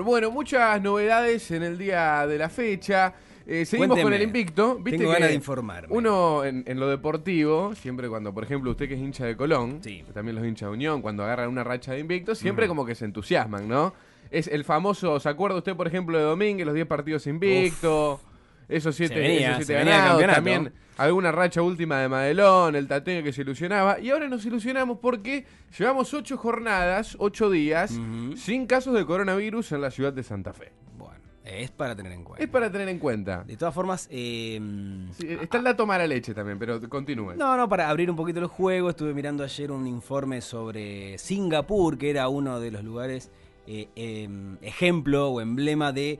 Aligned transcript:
Pero 0.00 0.08
bueno, 0.08 0.30
muchas 0.30 0.80
novedades 0.80 1.50
en 1.50 1.62
el 1.62 1.76
día 1.76 2.26
de 2.26 2.38
la 2.38 2.48
fecha. 2.48 3.12
Eh, 3.46 3.66
seguimos 3.66 3.88
Cuénteme. 3.96 4.02
con 4.04 4.14
el 4.14 4.22
invicto. 4.22 4.76
¿Viste 4.76 4.96
Tengo 4.96 5.10
que 5.10 5.16
ganas 5.16 5.28
de 5.28 5.34
informarme. 5.34 5.88
Uno 5.94 6.42
en, 6.42 6.64
en 6.66 6.80
lo 6.80 6.88
deportivo, 6.88 7.74
siempre 7.74 8.08
cuando, 8.08 8.32
por 8.32 8.42
ejemplo, 8.42 8.70
usted 8.70 8.88
que 8.88 8.94
es 8.94 9.00
hincha 9.00 9.26
de 9.26 9.36
Colón, 9.36 9.80
Sí. 9.82 10.02
también 10.14 10.36
los 10.36 10.46
hinchas 10.46 10.70
de 10.70 10.72
Unión, 10.72 11.02
cuando 11.02 11.22
agarran 11.22 11.50
una 11.50 11.64
racha 11.64 11.92
de 11.92 11.98
invicto, 11.98 12.34
siempre 12.34 12.66
como 12.66 12.86
que 12.86 12.94
se 12.94 13.04
entusiasman, 13.04 13.68
¿no? 13.68 13.92
Es 14.30 14.46
el 14.48 14.64
famoso, 14.64 15.20
¿se 15.20 15.28
acuerda 15.28 15.58
usted, 15.58 15.76
por 15.76 15.86
ejemplo, 15.86 16.16
de 16.16 16.24
Domínguez, 16.24 16.64
los 16.64 16.74
10 16.74 16.86
partidos 16.86 17.26
invicto? 17.26 18.22
Esos 18.70 18.94
siete, 18.94 19.18
venía, 19.18 19.52
esos 19.52 19.66
siete 19.66 19.84
ganados, 19.84 20.24
también 20.26 20.72
alguna 20.96 21.32
racha 21.32 21.62
última 21.62 21.98
de 21.98 22.08
Madelón, 22.08 22.76
el 22.76 22.86
Tateo 22.86 23.22
que 23.22 23.32
se 23.32 23.42
ilusionaba. 23.42 23.98
Y 24.00 24.10
ahora 24.10 24.28
nos 24.28 24.44
ilusionamos 24.44 24.98
porque 25.00 25.46
llevamos 25.78 26.12
ocho 26.12 26.36
jornadas, 26.36 27.16
ocho 27.18 27.50
días, 27.50 27.98
sin 28.36 28.66
casos 28.66 28.94
de 28.94 29.04
coronavirus 29.06 29.72
en 29.72 29.80
la 29.80 29.90
ciudad 29.90 30.12
de 30.12 30.22
Santa 30.22 30.52
Fe. 30.52 30.72
Bueno, 30.98 31.20
es 31.44 31.70
para 31.70 31.96
tener 31.96 32.12
en 32.12 32.22
cuenta. 32.22 32.44
Es 32.44 32.50
para 32.50 32.70
tener 32.70 32.88
en 32.88 32.98
cuenta. 32.98 33.44
De 33.44 33.56
todas 33.56 33.74
formas, 33.74 34.08
eh, 34.10 34.60
Sí, 35.18 35.26
está 35.40 35.58
el 35.58 35.64
dato 35.64 35.86
mala 35.86 36.06
leche 36.06 36.34
también, 36.34 36.58
pero 36.58 36.80
continúe. 36.88 37.34
No, 37.34 37.56
no, 37.56 37.68
para 37.68 37.88
abrir 37.88 38.10
un 38.10 38.16
poquito 38.16 38.40
el 38.40 38.46
juego, 38.46 38.90
estuve 38.90 39.14
mirando 39.14 39.42
ayer 39.42 39.72
un 39.72 39.86
informe 39.86 40.42
sobre 40.42 41.16
Singapur, 41.16 41.96
que 41.96 42.10
era 42.10 42.28
uno 42.28 42.60
de 42.60 42.70
los 42.70 42.84
lugares 42.84 43.30
eh, 43.72 43.88
em, 43.94 44.56
ejemplo 44.62 45.28
o 45.30 45.40
emblema 45.40 45.92
de 45.92 46.18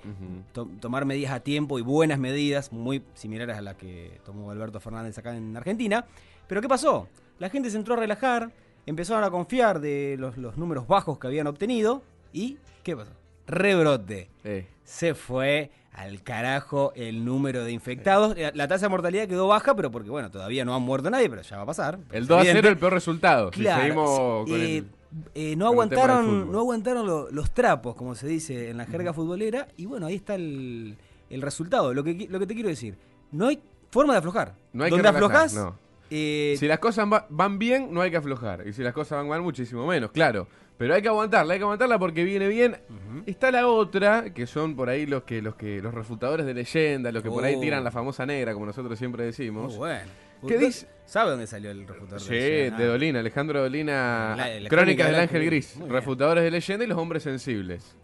to- 0.52 0.68
tomar 0.80 1.04
medidas 1.04 1.32
a 1.32 1.40
tiempo 1.40 1.78
y 1.78 1.82
buenas 1.82 2.18
medidas, 2.20 2.70
muy 2.72 3.02
similares 3.14 3.56
a 3.56 3.60
las 3.60 3.74
que 3.74 4.20
tomó 4.24 4.50
Alberto 4.52 4.78
Fernández 4.78 5.18
acá 5.18 5.36
en 5.36 5.56
Argentina. 5.56 6.04
Pero 6.46 6.60
¿qué 6.60 6.68
pasó? 6.68 7.08
La 7.40 7.48
gente 7.50 7.68
se 7.70 7.76
entró 7.76 7.94
a 7.94 7.96
relajar, 7.96 8.52
empezaron 8.86 9.24
a 9.24 9.30
confiar 9.30 9.80
de 9.80 10.16
los, 10.18 10.36
los 10.36 10.56
números 10.56 10.86
bajos 10.86 11.18
que 11.18 11.26
habían 11.26 11.46
obtenido 11.48 12.02
y 12.32 12.58
¿qué 12.84 12.96
pasó? 12.96 13.10
Rebrote. 13.48 14.28
Eh, 14.44 14.66
Se 14.84 15.14
fue 15.14 15.70
al 15.92 16.22
carajo 16.22 16.92
el 16.94 17.24
número 17.24 17.64
de 17.64 17.72
infectados. 17.72 18.36
La, 18.38 18.52
la 18.54 18.68
tasa 18.68 18.86
de 18.86 18.90
mortalidad 18.90 19.26
quedó 19.26 19.48
baja, 19.48 19.74
pero 19.74 19.90
porque, 19.90 20.08
bueno, 20.08 20.30
todavía 20.30 20.64
no 20.64 20.72
ha 20.74 20.78
muerto 20.78 21.10
nadie, 21.10 21.28
pero 21.28 21.42
ya 21.42 21.56
va 21.56 21.62
a 21.64 21.66
pasar. 21.66 21.98
el 22.12 22.22
Es 22.22 22.28
2 22.28 22.38
a 22.38 22.42
0 22.42 22.50
evidente. 22.50 22.68
el 22.68 22.78
peor 22.78 22.92
resultado. 22.92 23.50
Si 23.52 23.60
Claro, 23.62 23.82
seguimos 23.82 24.46
con 24.48 24.60
eh, 24.60 24.76
el- 24.78 24.86
eh, 25.34 25.56
no 25.56 25.66
aguantaron, 25.66 26.50
no 26.52 26.58
aguantaron 26.60 27.06
lo- 27.06 27.30
los 27.30 27.50
trapos, 27.52 27.94
como 27.96 28.14
se 28.14 28.26
dice 28.28 28.70
en 28.70 28.76
la 28.76 28.86
jerga 28.86 29.12
futbolera, 29.12 29.68
y 29.76 29.86
bueno, 29.86 30.06
ahí 30.06 30.14
está 30.16 30.34
el, 30.36 30.96
el 31.30 31.42
resultado. 31.42 31.92
Lo 31.94 32.04
que, 32.04 32.26
lo 32.30 32.38
que 32.38 32.46
te 32.46 32.54
quiero 32.54 32.68
decir, 32.68 32.96
no 33.32 33.48
hay 33.48 33.60
forma 33.90 34.12
de 34.14 34.18
aflojar. 34.20 34.54
No 34.72 34.84
hay 34.84 34.90
que 34.90 34.96
Donde 34.96 35.10
relajar, 35.10 35.46
aflojás, 35.46 35.54
no. 35.54 35.76
eh, 36.10 36.54
Si 36.58 36.66
las 36.66 36.78
cosas 36.78 37.06
va- 37.12 37.26
van 37.28 37.58
bien, 37.58 37.88
no 37.92 38.00
hay 38.02 38.10
que 38.10 38.16
aflojar. 38.18 38.66
Y 38.66 38.72
si 38.72 38.82
las 38.82 38.92
cosas 38.94 39.18
van 39.18 39.28
mal, 39.28 39.42
muchísimo 39.42 39.86
menos, 39.86 40.10
claro. 40.12 40.46
Pero 40.78 40.94
hay 40.94 41.02
que 41.02 41.08
aguantarla, 41.08 41.52
hay 41.52 41.58
que 41.60 41.64
aguantarla 41.64 41.98
porque 41.98 42.24
viene 42.24 42.48
bien. 42.48 42.76
Está 43.26 43.50
la 43.50 43.66
otra, 43.68 44.32
que 44.32 44.46
son 44.46 44.76
por 44.76 44.88
ahí 44.88 45.04
los 45.04 45.24
que 45.24 45.42
los 45.42 45.54
que 45.54 45.82
los 45.82 45.92
refutadores 45.92 46.46
de 46.46 46.54
leyenda, 46.54 47.12
los 47.12 47.22
que 47.22 47.28
por 47.28 47.44
ahí 47.44 47.56
Oh. 47.56 47.60
tiran 47.60 47.84
la 47.84 47.90
famosa 47.90 48.24
negra, 48.24 48.54
como 48.54 48.64
nosotros 48.64 48.98
siempre 48.98 49.24
muy 49.24 49.26
decimos. 49.26 49.76
bueno. 49.76 50.10
¿Qué 50.40 50.54
¿Usted 50.54 50.60
dice? 50.60 50.86
¿Sabe 51.06 51.30
dónde 51.30 51.46
salió 51.46 51.70
el 51.70 51.86
refutador? 51.86 52.20
Sí, 52.20 52.30
leyenda? 52.30 52.78
de 52.78 52.86
Dolina, 52.86 53.18
Alejandro 53.20 53.60
Dolina. 53.62 54.34
La- 54.36 54.60
la 54.60 54.68
Crónicas 54.68 55.06
del 55.10 55.20
Ángel 55.20 55.44
Gris, 55.44 55.74
bien. 55.76 55.90
refutadores 55.90 56.44
de 56.44 56.50
leyenda 56.50 56.84
y 56.84 56.88
los 56.88 56.98
hombres 56.98 57.22
sensibles. 57.24 57.96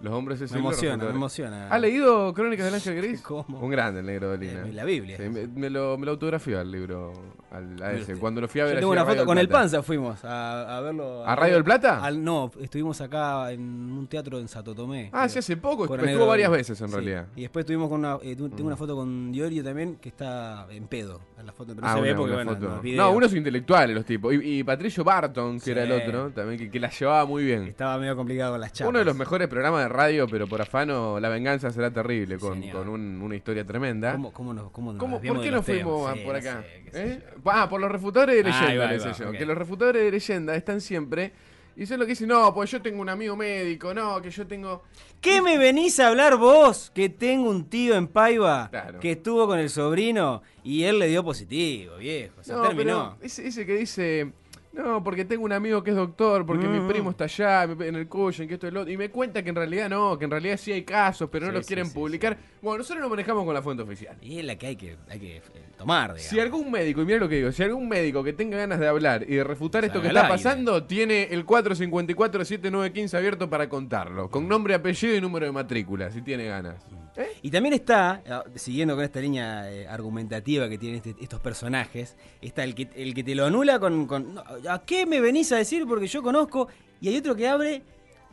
Los 0.00 0.12
hombres 0.12 0.40
Me 0.40 0.46
sensibles. 0.48 0.78
emociona, 0.78 1.04
me 1.04 1.10
emociona. 1.10 1.68
¿Ha 1.68 1.78
leído 1.78 2.32
Crónicas 2.34 2.66
del 2.66 2.74
Ángel 2.74 2.96
Gris? 2.96 3.20
¿Cómo? 3.22 3.58
Un 3.60 3.70
grande 3.70 4.00
el 4.00 4.06
negro 4.06 4.28
Dolina. 4.28 4.66
Eh, 4.66 4.72
la 4.72 4.84
Biblia. 4.84 5.16
Sí, 5.16 5.28
me, 5.28 5.46
me 5.46 5.70
lo, 5.70 5.96
me 5.96 6.04
lo 6.06 6.12
autografió 6.12 6.60
al 6.60 6.70
libro, 6.70 7.12
al, 7.50 7.82
a 7.82 7.92
ese. 7.92 8.16
Cuando 8.16 8.40
lo 8.40 8.48
fui 8.48 8.60
a 8.60 8.64
ver 8.64 8.74
Yo 8.74 8.80
tengo 8.80 8.92
una 8.92 9.04
foto 9.04 9.24
con 9.24 9.38
el. 9.38 9.48
Panza, 9.48 9.82
fuimos 9.82 10.22
a, 10.24 10.76
a 10.76 10.80
verlo. 10.80 11.24
¿A 11.26 11.34
Radio 11.34 11.54
del 11.54 11.64
Plata? 11.64 12.04
al- 12.04 12.22
no, 12.22 12.50
estuvimos 12.60 13.00
acá 13.00 13.50
en 13.52 13.60
un 13.62 14.06
teatro 14.06 14.38
en 14.38 14.48
Sato 14.48 14.74
Tomé. 14.74 15.08
Ah, 15.12 15.28
sí, 15.28 15.38
hace 15.38 15.56
poco. 15.56 15.84
Estuvo 15.84 15.96
Negro 16.04 16.26
varias 16.26 16.50
veces 16.50 16.80
en 16.80 16.88
Sí. 16.88 16.94
realidad. 16.94 17.26
Y 17.36 17.42
después 17.42 17.62
estuvimos 17.64 17.88
con 17.88 18.00
una, 18.00 18.18
eh, 18.22 18.36
tengo 18.36 18.66
una 18.66 18.76
foto 18.76 18.94
con 18.96 19.32
Diorio 19.32 19.64
también 19.64 19.96
que 19.96 20.08
está 20.10 20.66
en 20.70 20.86
pedo 20.88 21.20
en 21.38 21.46
la 21.46 21.52
foto, 21.52 21.74
pero 21.74 21.86
no 21.86 21.92
Ah, 21.92 21.94
se 21.96 22.00
ve 22.02 22.14
porque 22.14 22.34
bueno, 22.34 22.54
foto. 22.54 22.80
no. 22.82 22.92
No, 22.96 23.10
unos 23.12 23.32
intelectuales 23.34 23.94
los 23.96 24.04
tipos. 24.04 24.34
Y, 24.34 24.58
y 24.58 24.64
Patricio 24.64 25.02
Barton, 25.04 25.54
que 25.58 25.64
Sí. 25.64 25.70
era 25.70 25.84
el 25.84 25.92
otro, 25.92 26.30
también, 26.30 26.58
que, 26.58 26.70
que 26.70 26.80
la 26.80 26.90
llevaba 26.90 27.24
muy 27.24 27.44
bien. 27.44 27.62
estaba 27.64 27.96
medio 27.98 28.14
complicado 28.16 28.52
con 28.52 28.60
las 28.60 28.72
chapas. 28.72 28.90
Uno 28.90 28.98
de 28.98 29.04
los 29.04 29.16
mejores 29.16 29.48
programas 29.48 29.82
de 29.82 29.88
radio, 29.96 30.26
pero 30.28 30.46
por 30.46 30.60
afano, 30.62 31.18
La 31.18 31.28
venganza 31.28 31.70
será 31.70 31.90
terrible, 31.90 32.38
con, 32.38 32.62
con 32.70 32.88
un- 32.88 33.20
una 33.22 33.34
historia 33.34 33.64
tremenda. 33.64 34.12
¿Cómo, 34.12 34.32
cómo 34.32 34.52
nos, 34.54 34.70
cómo 34.70 34.92
nos 34.92 35.00
¿Cómo- 35.00 35.16
desviamos 35.16 35.38
¿Por 35.40 35.44
qué 35.44 35.50
no 35.56 35.62
temas? 35.62 35.82
fuimos 35.82 36.12
Sí, 36.12 36.20
por 36.24 36.32
no 36.34 36.38
acá? 36.38 36.64
sé 36.92 37.02
¿Eh? 37.12 37.22
Ah, 37.46 37.68
por 37.68 37.80
los 37.80 37.90
refutadores 37.90 38.34
de 38.34 38.50
Ahí 38.50 38.60
leyenda, 38.60 38.84
va, 38.84 38.90
ahí 38.90 38.94
les 38.96 39.02
sé 39.02 39.08
va, 39.10 39.16
yo. 39.18 39.28
ok. 39.30 39.36
Que 39.38 39.46
los 39.46 39.58
refutadores 39.58 40.02
de 40.04 40.10
leyenda 40.10 40.54
están 40.54 40.80
siempre. 40.80 41.32
Y 41.78 41.82
eso 41.82 41.92
es 41.92 42.00
lo 42.00 42.06
que 42.06 42.12
dicen, 42.12 42.28
no, 42.28 42.54
pues 42.54 42.70
yo 42.70 42.80
tengo 42.80 43.02
un 43.02 43.08
amigo 43.10 43.36
médico, 43.36 43.92
no, 43.92 44.22
que 44.22 44.30
yo 44.30 44.46
tengo. 44.46 44.84
¿Qué 45.20 45.42
me 45.42 45.58
venís 45.58 46.00
a 46.00 46.08
hablar 46.08 46.36
vos? 46.38 46.90
Que 46.94 47.10
tengo 47.10 47.50
un 47.50 47.66
tío 47.68 47.96
en 47.96 48.06
Paiva 48.06 48.68
Claro. 48.70 48.98
que 48.98 49.12
estuvo 49.12 49.46
con 49.46 49.58
el 49.58 49.68
sobrino 49.68 50.42
y 50.64 50.84
él 50.84 50.98
le 50.98 51.08
dio 51.08 51.22
positivo, 51.22 51.96
viejo. 51.98 52.42
Se 52.42 52.52
No, 52.54 52.62
terminó. 52.62 53.16
pero 53.18 53.26
ese, 53.26 53.46
ese 53.46 53.66
que 53.66 53.76
dice, 53.76 54.32
no, 54.76 55.02
porque 55.02 55.24
tengo 55.24 55.44
un 55.44 55.52
amigo 55.52 55.82
que 55.82 55.90
es 55.90 55.96
doctor, 55.96 56.44
porque 56.46 56.68
mi 56.68 56.80
Mm. 56.80 56.88
primo 56.88 57.10
está 57.10 57.24
allá, 57.24 57.64
en 57.64 57.94
el 57.96 58.08
Cuyen, 58.08 58.46
que 58.46 58.54
esto 58.54 58.66
es 58.66 58.72
lo 58.72 58.82
otro. 58.82 58.92
Y 58.92 58.96
me 58.96 59.10
cuenta 59.10 59.42
que 59.42 59.48
en 59.48 59.56
realidad 59.56 59.88
no, 59.88 60.18
que 60.18 60.26
en 60.26 60.30
realidad 60.30 60.56
sí 60.58 60.70
hay 60.72 60.82
casos, 60.84 61.28
pero 61.32 61.46
no 61.46 61.52
Sí, 61.52 61.56
los 61.56 61.66
sí, 61.66 61.68
quieren 61.74 61.86
sí, 61.86 61.94
publicar. 61.94 62.36
Bueno, 62.62 62.78
nosotros 62.78 63.00
nos 63.00 63.10
manejamos 63.10 63.44
con 63.44 63.54
la 63.54 63.62
fuente 63.62 63.82
oficial. 63.82 64.16
Y 64.20 64.38
es 64.38 64.44
la 64.44 64.56
que 64.56 64.66
hay 64.66 64.76
que, 64.76 64.96
hay 65.08 65.18
que 65.18 65.36
eh, 65.38 65.42
tomar, 65.76 66.14
digamos. 66.14 66.22
Si 66.30 66.40
algún 66.40 66.70
médico, 66.70 67.02
y 67.02 67.04
mira 67.04 67.18
lo 67.18 67.28
que 67.28 67.36
digo, 67.36 67.52
si 67.52 67.62
algún 67.62 67.88
médico 67.88 68.22
que 68.24 68.32
tenga 68.32 68.56
ganas 68.58 68.78
de 68.80 68.88
hablar 68.88 69.24
y 69.28 69.34
de 69.36 69.44
refutar 69.44 69.84
esto 69.84 70.00
que 70.00 70.08
está 70.08 70.26
pasando, 70.28 70.84
tiene 70.84 71.24
el 71.30 71.44
454-7915 71.46 73.14
abierto 73.16 73.48
para 73.50 73.68
contarlo, 73.68 74.30
con 74.30 74.48
nombre, 74.48 74.74
apellido 74.74 75.14
y 75.16 75.20
número 75.20 75.46
de 75.46 75.52
matrícula, 75.52 76.10
si 76.10 76.22
tiene 76.22 76.46
ganas. 76.46 76.82
¿Eh? 77.16 77.28
Y 77.42 77.50
también 77.50 77.72
está, 77.74 78.22
ah, 78.28 78.44
siguiendo 78.56 78.94
con 78.94 79.02
esta 79.04 79.20
línea 79.20 79.70
eh, 79.72 79.86
argumentativa 79.88 80.68
que 80.68 80.76
tienen 80.76 80.96
este- 80.98 81.14
estos 81.22 81.40
personajes, 81.40 82.14
está 82.42 82.62
el 82.62 82.74
que, 82.74 82.88
el 82.94 83.14
que 83.14 83.24
te 83.24 83.34
lo 83.34 83.46
anula 83.46 83.78
con, 83.78 84.06
con, 84.06 84.34
"No, 84.34 84.44
¿A 84.68 84.82
qué 84.84 85.06
me 85.06 85.20
venís 85.20 85.50
a 85.52 85.56
decir? 85.56 85.86
Porque 85.86 86.06
yo 86.08 86.22
conozco. 86.22 86.68
Y 87.00 87.08
hay 87.08 87.16
otro 87.16 87.34
que 87.34 87.48
abre 87.48 87.82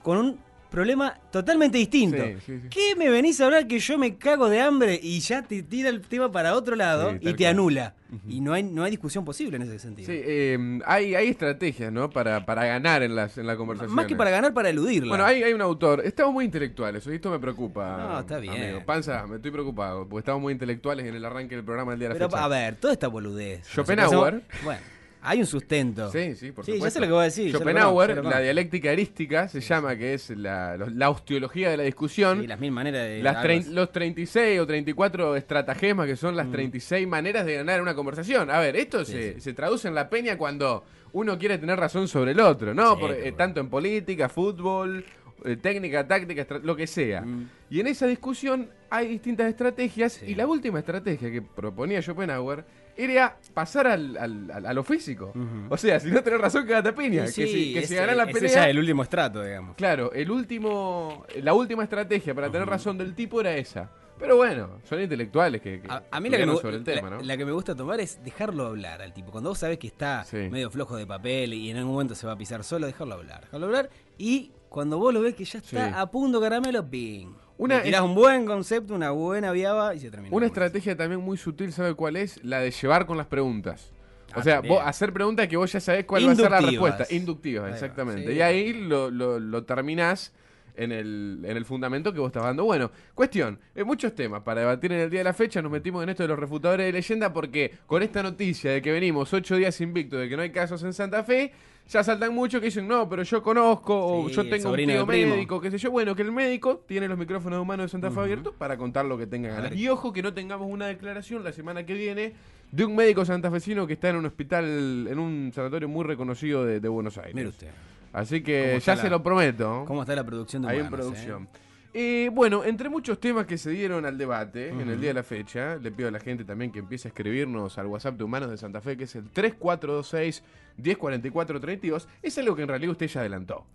con 0.01 0.17
un 0.17 0.39
problema 0.73 1.13
totalmente 1.31 1.77
distinto. 1.77 2.17
Sí, 2.17 2.35
sí, 2.45 2.59
sí. 2.63 2.67
¿Qué 2.69 2.95
me 2.97 3.11
venís 3.11 3.39
a 3.39 3.45
hablar 3.45 3.67
que 3.67 3.77
yo 3.77 3.99
me 3.99 4.17
cago 4.17 4.49
de 4.49 4.59
hambre 4.59 4.99
y 5.01 5.19
ya 5.19 5.43
te 5.43 5.61
tira 5.61 5.87
el 5.89 6.01
tema 6.01 6.31
para 6.31 6.55
otro 6.55 6.75
lado 6.75 7.13
y 7.13 7.19
te 7.19 7.35
cual. 7.35 7.49
anula? 7.49 7.93
Y 8.27 8.41
no 8.41 8.53
hay, 8.53 8.63
no 8.63 8.83
hay 8.83 8.91
discusión 8.91 9.23
posible 9.23 9.57
en 9.57 9.63
ese 9.63 9.79
sentido. 9.79 10.07
Sí, 10.07 10.19
eh, 10.23 10.79
hay, 10.85 11.15
hay 11.15 11.27
estrategias, 11.29 11.91
¿no? 11.91 12.09
Para, 12.09 12.45
para 12.45 12.65
ganar 12.65 13.01
en, 13.03 13.15
las, 13.15 13.37
en 13.37 13.45
la 13.47 13.55
conversación. 13.55 13.93
Más 13.95 14.07
que 14.07 14.15
para 14.15 14.29
ganar, 14.31 14.53
para 14.53 14.69
eludirla. 14.69 15.09
Bueno, 15.09 15.25
hay, 15.25 15.41
hay 15.43 15.53
un 15.53 15.61
autor. 15.61 16.01
Estamos 16.03 16.33
muy 16.33 16.45
intelectuales, 16.45 17.05
esto 17.05 17.29
me 17.29 17.39
preocupa. 17.39 17.97
No, 17.97 18.19
está 18.19 18.39
bien. 18.39 18.53
amigo. 18.55 18.85
Panza, 18.85 19.25
me 19.27 19.35
estoy 19.37 19.51
preocupado, 19.51 20.07
porque 20.07 20.19
estamos 20.19 20.41
muy 20.41 20.53
intelectuales 20.53 21.05
en 21.05 21.15
el 21.15 21.23
arranque 21.25 21.55
del 21.55 21.65
programa 21.65 21.91
del 21.91 21.99
día 21.99 22.09
de 22.09 22.13
la 22.15 22.19
Pero 22.19 22.29
fecha. 22.29 22.43
a 22.43 22.47
ver, 22.47 22.75
toda 22.75 22.93
esta 22.93 23.07
boludez. 23.07 23.65
Schopenhauer. 23.67 24.41
Bueno, 24.63 24.81
hay 25.23 25.39
un 25.39 25.45
sustento. 25.45 26.11
Sí, 26.11 26.35
sí, 26.35 26.51
por 26.51 26.65
Sí, 26.65 26.73
supuesto. 26.73 26.85
ya 26.85 26.89
sé 26.91 26.99
lo 26.99 27.05
que 27.07 27.11
voy 27.13 27.21
a 27.21 27.25
decir. 27.25 27.51
lo 27.51 27.59
Schopenhauer, 27.59 28.09
conozco, 28.09 28.15
yo 28.15 28.29
lo 28.29 28.35
la 28.35 28.41
dialéctica 28.41 28.91
erística, 28.91 29.47
se 29.47 29.61
llama, 29.61 29.95
que 29.95 30.13
es 30.15 30.29
la, 30.31 30.77
la 30.77 31.09
osteología 31.09 31.69
de 31.71 31.77
la 31.77 31.83
discusión. 31.83 32.41
Sí, 32.41 32.47
las 32.47 32.59
mil 32.59 32.71
maneras 32.71 33.07
de. 33.07 33.23
Las 33.23 33.43
trein- 33.43 33.67
los 33.71 33.91
36 33.91 34.59
o 34.59 34.67
34 34.67 35.35
estratagemas 35.35 36.05
que 36.07 36.13
Mm. 36.13 36.17
son 36.17 36.35
las 36.35 36.51
36 36.51 37.07
maneras 37.07 37.45
de 37.45 37.55
ganar 37.55 37.81
una 37.81 37.95
conversación. 37.95 38.49
A 38.51 38.59
ver, 38.59 38.75
esto 38.75 39.05
se, 39.05 39.39
se 39.39 39.53
traduce 39.53 39.87
en 39.87 39.95
la 39.95 40.09
peña 40.09 40.37
cuando 40.37 40.83
uno 41.13 41.37
quiere 41.37 41.57
tener 41.57 41.79
razón 41.79 42.07
sobre 42.07 42.31
el 42.31 42.39
otro, 42.39 42.73
¿no? 42.73 42.95
Sí, 42.95 43.01
Por- 43.01 43.11
eh, 43.11 43.31
tanto 43.33 43.59
en 43.59 43.69
política, 43.69 44.29
fútbol, 44.29 45.05
eh, 45.45 45.57
técnica, 45.57 46.07
táctica, 46.07 46.47
lo 46.63 46.75
que 46.75 46.87
sea. 46.87 47.21
Mm. 47.21 47.49
Y 47.69 47.79
en 47.79 47.87
esa 47.87 48.07
discusión 48.07 48.69
hay 48.89 49.07
distintas 49.07 49.47
estrategias 49.47 50.13
Sí. 50.13 50.27
y 50.31 50.35
la 50.35 50.47
última 50.47 50.79
estrategia 50.79 51.31
que 51.31 51.41
proponía 51.41 52.01
Schopenhauer 52.01 52.63
era 52.95 53.37
pasar 53.53 53.87
al, 53.87 54.17
al- 54.17 54.51
al- 54.51 54.65
a 54.65 54.73
lo 54.73 54.83
físico. 54.83 55.33
O 55.69 55.77
sea, 55.77 55.99
si 55.99 56.09
no 56.11 56.21
tenés 56.23 56.39
razón, 56.41 56.65
quédate 56.65 56.89
a 56.89 56.95
piña. 56.95 57.23
Que 57.25 57.31
sí, 57.31 57.47
si, 57.47 57.73
que 57.73 57.79
si 57.79 57.85
ese- 57.85 57.95
ganás 57.95 58.15
la 58.17 58.23
ese 58.23 58.33
pelea... 58.33 58.49
ya 58.55 58.63
es 58.65 58.69
el 58.71 58.79
último 58.79 59.03
estrato, 59.03 59.41
digamos. 59.43 59.75
Claro, 59.75 60.11
el 60.13 60.29
último, 60.31 61.25
la 61.41 61.53
última 61.53 61.83
estrategia 61.83 62.33
para 62.35 62.51
tener 62.51 62.67
razón 62.67 62.97
del 62.97 63.13
tipo 63.15 63.39
era 63.41 63.55
esa. 63.55 63.89
Pero 64.19 64.37
bueno, 64.37 64.79
son 64.87 65.01
intelectuales 65.01 65.59
que, 65.59 65.81
que 65.81 65.87
A, 65.91 66.03
a 66.11 66.19
mí 66.19 66.29
la 66.29 66.37
que, 66.37 66.45
me, 66.45 66.53
estudiaron 66.53 66.55
gu- 66.55 66.61
sobre 66.61 66.75
el 66.77 66.83
la- 66.83 66.93
tema, 66.93 67.09
¿no? 67.09 67.21
la 67.23 67.35
que 67.37 67.45
me 67.45 67.51
gusta 67.51 67.75
tomar 67.75 67.99
es 67.99 68.23
dejarlo 68.23 68.67
hablar 68.67 69.01
al 69.01 69.11
tipo. 69.13 69.31
Cuando 69.31 69.49
vos 69.49 69.57
sabés 69.59 69.79
que 69.79 69.87
está 69.87 70.23
Sí. 70.23 70.37
medio 70.51 70.69
flojo 70.69 70.95
de 70.95 71.07
papel 71.07 71.53
y 71.53 71.71
en 71.71 71.77
algún 71.77 71.93
momento 71.93 72.13
se 72.15 72.27
va 72.27 72.33
a 72.33 72.37
pisar 72.37 72.63
solo, 72.63 72.85
dejarlo 72.85 73.15
hablar. 73.15 73.41
Dejarlo 73.41 73.65
hablar 73.65 73.89
y 74.19 74.51
cuando 74.69 74.97
vos 74.99 75.13
lo 75.13 75.21
ves 75.21 75.33
que 75.35 75.45
ya 75.45 75.59
está 75.59 75.87
Sí. 75.89 75.93
a 75.97 76.05
punto 76.05 76.39
caramelo, 76.39 76.87
ping. 76.87 77.33
Una 77.57 77.81
tirás 77.83 78.01
un 78.01 78.15
buen 78.15 78.45
concepto, 78.45 78.93
una 78.95 79.11
buena 79.11 79.51
viaba 79.51 79.93
y 79.95 79.99
se 79.99 80.09
termina. 80.09 80.35
Una 80.35 80.47
estrategia 80.47 80.97
también 80.97 81.21
muy 81.21 81.37
sutil, 81.37 81.71
¿sabe 81.71 81.93
cuál 81.93 82.15
es? 82.15 82.43
La 82.43 82.59
de 82.59 82.71
llevar 82.71 83.05
con 83.05 83.17
las 83.17 83.27
preguntas. 83.27 83.91
O 84.35 84.39
Ah, 84.39 84.43
sea, 84.43 84.61
vos 84.61 84.81
hacer 84.83 85.13
preguntas 85.13 85.47
que 85.47 85.55
vos 85.57 85.71
ya 85.71 85.79
sabés 85.79 86.05
cuál 86.05 86.27
va 86.27 86.31
a 86.31 86.35
ser 86.35 86.49
la 86.49 86.59
respuesta. 86.61 87.05
Inductivas, 87.11 87.71
exactamente. 87.71 88.27
sí. 88.31 88.33
Y 88.33 88.41
ahí 88.41 88.73
lo, 88.73 89.11
lo, 89.11 89.39
lo 89.39 89.63
terminás 89.63 90.33
en 90.75 90.91
el, 90.91 91.39
en 91.43 91.57
el 91.57 91.65
fundamento 91.65 92.13
que 92.13 92.19
vos 92.19 92.27
estás 92.27 92.43
dando. 92.43 92.65
Bueno, 92.65 92.91
cuestión, 93.13 93.59
hay 93.75 93.83
muchos 93.83 94.13
temas 94.15 94.41
para 94.43 94.61
debatir 94.61 94.91
en 94.91 94.99
el 95.01 95.09
día 95.09 95.19
de 95.19 95.25
la 95.25 95.33
fecha. 95.33 95.61
Nos 95.61 95.71
metimos 95.71 96.03
en 96.03 96.09
esto 96.09 96.23
de 96.23 96.29
los 96.29 96.39
refutadores 96.39 96.85
de 96.85 96.91
leyenda 96.91 97.31
porque 97.31 97.71
con 97.85 98.03
esta 98.03 98.23
noticia 98.23 98.71
de 98.71 98.81
que 98.81 98.91
venimos 98.91 99.33
ocho 99.33 99.55
días 99.55 99.79
invictos, 99.81 100.19
de 100.19 100.29
que 100.29 100.35
no 100.35 100.41
hay 100.41 100.51
casos 100.51 100.83
en 100.83 100.93
Santa 100.93 101.23
Fe, 101.23 101.51
ya 101.87 102.03
saltan 102.03 102.33
muchos 102.33 102.61
que 102.61 102.67
dicen, 102.67 102.87
no, 102.87 103.09
pero 103.09 103.23
yo 103.23 103.43
conozco, 103.43 103.93
o 103.93 104.29
yo 104.29 104.47
tengo 104.47 104.71
un 104.71 104.77
tío 104.77 105.05
médico, 105.05 105.59
qué 105.59 105.69
sé 105.69 105.77
yo. 105.77 105.91
Bueno, 105.91 106.15
que 106.15 106.21
el 106.21 106.31
médico 106.31 106.83
tiene 106.87 107.07
los 107.07 107.17
micrófonos 107.17 107.61
humanos 107.61 107.85
de 107.85 107.89
Santa 107.89 108.09
Fe 108.09 108.21
abiertos 108.21 108.53
para 108.57 108.77
contar 108.77 109.05
lo 109.05 109.17
que 109.17 109.27
tenga 109.27 109.49
ganas. 109.49 109.75
Y 109.75 109.89
ojo 109.89 110.13
que 110.13 110.21
no 110.21 110.33
tengamos 110.33 110.69
una 110.69 110.87
declaración 110.87 111.43
la 111.43 111.51
semana 111.51 111.85
que 111.85 111.93
viene 111.93 112.33
de 112.71 112.85
un 112.85 112.95
médico 112.95 113.23
santafesino 113.25 113.85
que 113.85 113.93
está 113.93 114.09
en 114.09 114.15
un 114.15 114.25
hospital, 114.25 115.07
en 115.09 115.19
un 115.19 115.51
sanatorio 115.53 115.87
muy 115.87 116.05
reconocido 116.05 116.65
de, 116.65 116.79
de 116.79 116.89
Buenos 116.89 117.17
Aires. 117.17 117.35
Mire 117.35 117.49
usted. 117.49 117.67
Así 118.13 118.35
¿Cómo 118.41 118.45
que 118.45 118.79
ya 118.79 118.95
la- 118.95 119.01
se 119.01 119.09
lo 119.09 119.21
prometo. 119.21 119.83
¿Cómo 119.87 120.01
está 120.03 120.15
la 120.15 120.23
producción 120.23 120.61
de 120.61 120.69
Ahí 120.69 120.79
en 120.79 120.89
producción. 120.89 121.49
Eh, 121.95 122.29
bueno, 122.33 122.63
entre 122.63 122.89
muchos 122.89 123.19
temas 123.19 123.45
que 123.45 123.55
se 123.57 123.69
dieron 123.69 124.05
al 124.05 124.17
debate 124.17 124.69
en 124.69 124.81
el 124.89 124.99
día 124.99 125.09
de 125.09 125.13
la 125.15 125.23
fecha, 125.23 125.75
le 125.75 125.91
pido 125.91 126.09
a 126.09 126.11
la 126.11 126.19
gente 126.19 126.43
también 126.43 126.71
que 126.71 126.79
empiece 126.79 127.07
a 127.07 127.09
escribirnos 127.09 127.77
al 127.77 127.85
WhatsApp 127.85 128.15
de 128.15 128.23
Humanos 128.23 128.49
de 128.49 128.57
Santa 128.57 128.81
Fe, 128.81 128.97
que 128.97 129.03
es 129.03 129.15
el 129.15 129.29
3426 129.29 130.43
1044 130.77 131.59
32. 131.59 132.07
Es 132.23 132.37
algo 132.39 132.55
que 132.55 132.63
en 132.63 132.67
realidad 132.69 132.91
usted 132.91 133.07
ya 133.07 133.19
adelantó. 133.19 133.65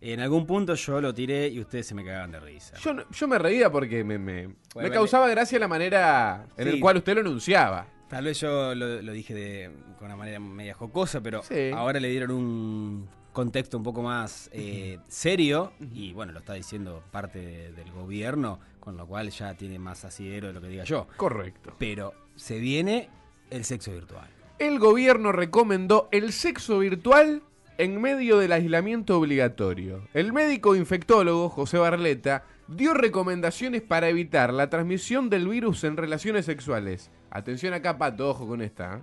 En 0.00 0.20
algún 0.20 0.46
punto 0.46 0.74
yo 0.74 1.00
lo 1.00 1.12
tiré 1.14 1.48
y 1.48 1.60
ustedes 1.60 1.86
se 1.86 1.94
me 1.94 2.04
cagaban 2.04 2.30
de 2.32 2.40
risa. 2.40 2.76
Yo, 2.78 2.94
yo 3.10 3.28
me 3.28 3.38
reía 3.38 3.70
porque 3.70 4.04
me, 4.04 4.18
me, 4.18 4.48
me 4.74 4.90
causaba 4.90 5.28
gracia 5.28 5.58
la 5.58 5.68
manera 5.68 6.46
en 6.56 6.68
Sí. 6.68 6.74
el 6.74 6.80
cual 6.80 6.98
usted 6.98 7.14
lo 7.14 7.20
enunciaba. 7.22 7.86
Tal 8.08 8.24
vez 8.24 8.40
yo 8.40 8.74
lo, 8.74 9.02
lo 9.02 9.12
dije 9.12 9.34
de, 9.34 9.70
con 9.98 10.06
una 10.06 10.16
manera 10.16 10.38
media 10.38 10.74
jocosa, 10.74 11.20
pero 11.22 11.42
Sí. 11.42 11.70
ahora 11.74 11.98
le 11.98 12.08
dieron 12.08 12.30
un 12.30 13.08
contexto 13.36 13.76
un 13.76 13.82
poco 13.82 14.02
más 14.02 14.48
eh, 14.52 14.98
serio 15.08 15.72
y 15.92 16.12
bueno, 16.14 16.32
lo 16.32 16.38
está 16.38 16.54
diciendo 16.54 17.02
parte 17.10 17.38
de- 17.38 17.72
del 17.72 17.92
gobierno, 17.92 18.58
con 18.80 18.96
lo 18.96 19.06
cual 19.06 19.28
ya 19.30 19.52
tiene 19.54 19.78
más 19.78 20.04
asidero 20.06 20.46
de 20.48 20.54
lo 20.54 20.60
que 20.62 20.68
diga 20.68 20.84
yo. 20.84 21.06
Correcto. 21.18 21.74
Pero 21.78 22.14
se 22.34 22.58
viene 22.58 23.10
el 23.50 23.64
sexo 23.64 23.92
virtual. 23.92 24.28
El 24.58 24.78
gobierno 24.78 25.32
recomendó 25.32 26.08
el 26.12 26.32
sexo 26.32 26.78
virtual 26.78 27.42
en 27.76 28.00
medio 28.00 28.38
del 28.38 28.52
aislamiento 28.52 29.18
obligatorio. 29.18 30.08
El 30.14 30.32
médico 30.32 30.74
infectólogo 30.74 31.50
José 31.50 31.76
Barleta 31.76 32.44
dio 32.68 32.94
recomendaciones 32.94 33.82
para 33.82 34.08
evitar 34.08 34.50
la 34.54 34.70
transmisión 34.70 35.28
del 35.28 35.46
virus 35.46 35.84
en 35.84 35.98
relaciones 35.98 36.46
sexuales. 36.46 37.10
Atención 37.30 37.74
acá, 37.74 37.98
Pato, 37.98 38.30
ojo 38.30 38.46
con 38.48 38.62
esta. 38.62 38.96
¿eh? 38.96 39.02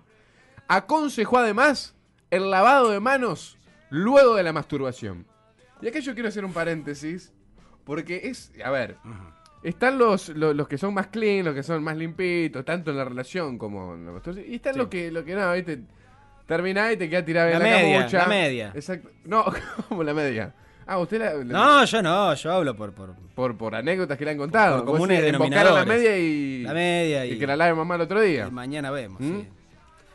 Aconsejó 0.68 1.38
además 1.38 1.94
el 2.32 2.50
lavado 2.50 2.90
de 2.90 3.00
manos 3.00 3.58
luego 3.94 4.36
de 4.36 4.44
la 4.44 4.52
masturbación. 4.54 5.26
Y 5.82 5.88
acá 5.88 6.00
yo 6.00 6.14
quiero 6.14 6.30
hacer 6.30 6.44
un 6.46 6.54
paréntesis, 6.54 7.32
porque 7.84 8.22
es, 8.24 8.52
a 8.64 8.72
ver, 8.72 8.98
están 9.64 9.98
los, 9.98 10.30
los, 10.30 10.56
los 10.56 10.68
que 10.68 10.78
son 10.78 10.94
más 10.94 11.08
clean, 11.08 11.46
los 11.46 11.54
que 11.54 11.62
son 11.64 11.84
más 11.84 11.96
limpitos, 11.98 12.66
tanto 12.66 12.92
en 12.92 12.98
la 12.98 13.06
relación 13.06 13.58
como 13.58 13.94
en 13.94 14.06
la 14.06 14.12
masturbación. 14.14 14.52
Y 14.52 14.56
están 14.56 14.74
Sí. 14.74 14.80
los 14.80 14.88
que, 14.88 15.12
lo 15.12 15.24
que 15.24 15.36
no, 15.36 15.52
viste, 15.54 15.82
terminás 16.48 16.94
y 16.94 16.98
te 16.98 17.10
queda 17.10 17.24
tirado 17.24 17.48
en 17.50 17.54
La 17.54 17.60
media, 17.60 17.98
camucha. 18.00 18.18
la 18.18 18.26
media. 18.28 18.72
Exacto. 18.74 19.10
No, 19.26 19.46
como 19.90 20.04
la 20.04 20.14
media. 20.14 20.54
Ah, 20.86 20.98
usted 21.00 21.20
la, 21.20 21.34
la- 21.36 21.44
No, 21.44 21.86
yo 21.86 22.02
no, 22.02 22.34
yo 22.34 22.52
hablo 22.52 22.76
por, 22.76 22.92
por 22.94 23.16
por, 23.36 23.58
por 23.58 23.74
anécdotas 23.76 24.18
que 24.18 24.26
le 24.26 24.32
han 24.32 24.38
contado. 24.38 24.78
Por 24.78 24.86
Vos 24.86 24.94
comunes 24.96 25.22
sí, 25.22 25.28
embocaron 25.28 25.52
la 25.52 25.60
denominadores. 25.82 25.88
media 25.88 26.18
y, 26.18 26.62
la 26.64 26.74
media 26.74 27.26
y, 27.26 27.32
y 27.34 27.40
que 27.40 27.48
la 27.48 27.56
lave 27.56 27.74
mamá 27.74 27.96
el 27.96 28.02
otro 28.02 28.20
día. 28.22 28.48
y 28.48 28.52
mañana 28.52 28.92
vemos. 28.92 29.20
¿Mm? 29.22 29.40
sí. 29.42 29.48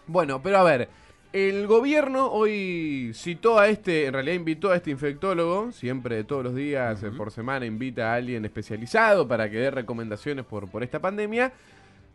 Bueno, 0.06 0.42
pero 0.42 0.58
a 0.58 0.62
ver, 0.64 0.88
el 1.32 1.66
gobierno 1.66 2.28
hoy 2.28 3.12
citó 3.14 3.58
a 3.58 3.69
este, 3.69 4.06
en 4.06 4.14
realidad 4.14 4.36
invitó 4.36 4.70
a 4.70 4.76
este 4.76 4.90
infectólogo, 4.90 5.72
siempre 5.72 6.25
todos 6.25 6.44
los 6.44 6.54
días 6.54 7.04
por 7.16 7.30
semana 7.30 7.66
invita 7.66 8.12
a 8.12 8.14
alguien 8.14 8.44
especializado 8.44 9.28
para 9.28 9.50
que 9.50 9.58
dé 9.58 9.70
recomendaciones 9.70 10.44
por, 10.44 10.70
por 10.70 10.82
esta 10.82 11.00
pandemia 11.00 11.52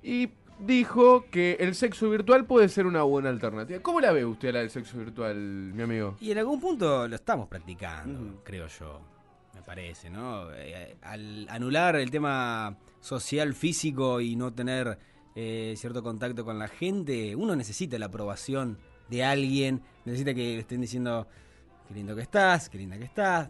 y 0.01 0.29
dijo 0.59 1.25
que 1.29 1.57
el 1.59 1.75
sexo 1.75 2.09
virtual 2.09 2.45
puede 2.45 2.69
ser 2.69 2.85
una 2.87 3.03
buena 3.03 3.29
alternativa. 3.29 3.79
¿Cómo 3.81 4.01
la 4.01 4.11
ve 4.11 4.25
usted 4.25 4.53
la 4.53 4.59
del 4.59 4.69
sexo 4.69 4.97
virtual, 4.97 5.35
mi 5.35 5.83
amigo? 5.83 6.17
Y 6.19 6.31
en 6.31 6.39
algún 6.39 6.59
punto 6.59 7.07
lo 7.07 7.15
estamos 7.15 7.47
practicando, 7.47 8.41
creo 8.43 8.67
yo. 8.67 8.99
Me 9.53 9.61
parece, 9.61 10.09
¿no? 10.09 10.51
Eh, 10.53 10.97
al 11.03 11.47
anular 11.49 11.95
el 11.97 12.09
tema 12.09 12.75
social, 12.99 13.53
físico 13.53 14.19
y 14.19 14.35
no 14.35 14.51
tener 14.53 14.97
eh, 15.35 15.75
cierto 15.77 16.01
contacto 16.01 16.43
con 16.43 16.57
la 16.57 16.67
gente, 16.67 17.35
uno 17.35 17.55
necesita 17.55 17.99
la 17.99 18.07
aprobación 18.07 18.79
de 19.09 19.23
alguien, 19.23 19.81
necesita 20.05 20.33
que 20.33 20.41
le 20.55 20.59
estén 20.59 20.81
diciendo 20.81 21.27
qué 21.87 21.93
lindo 21.93 22.15
que 22.15 22.21
estás, 22.21 22.69
qué 22.69 22.77
linda 22.77 22.97
que 22.97 23.03
estás. 23.05 23.49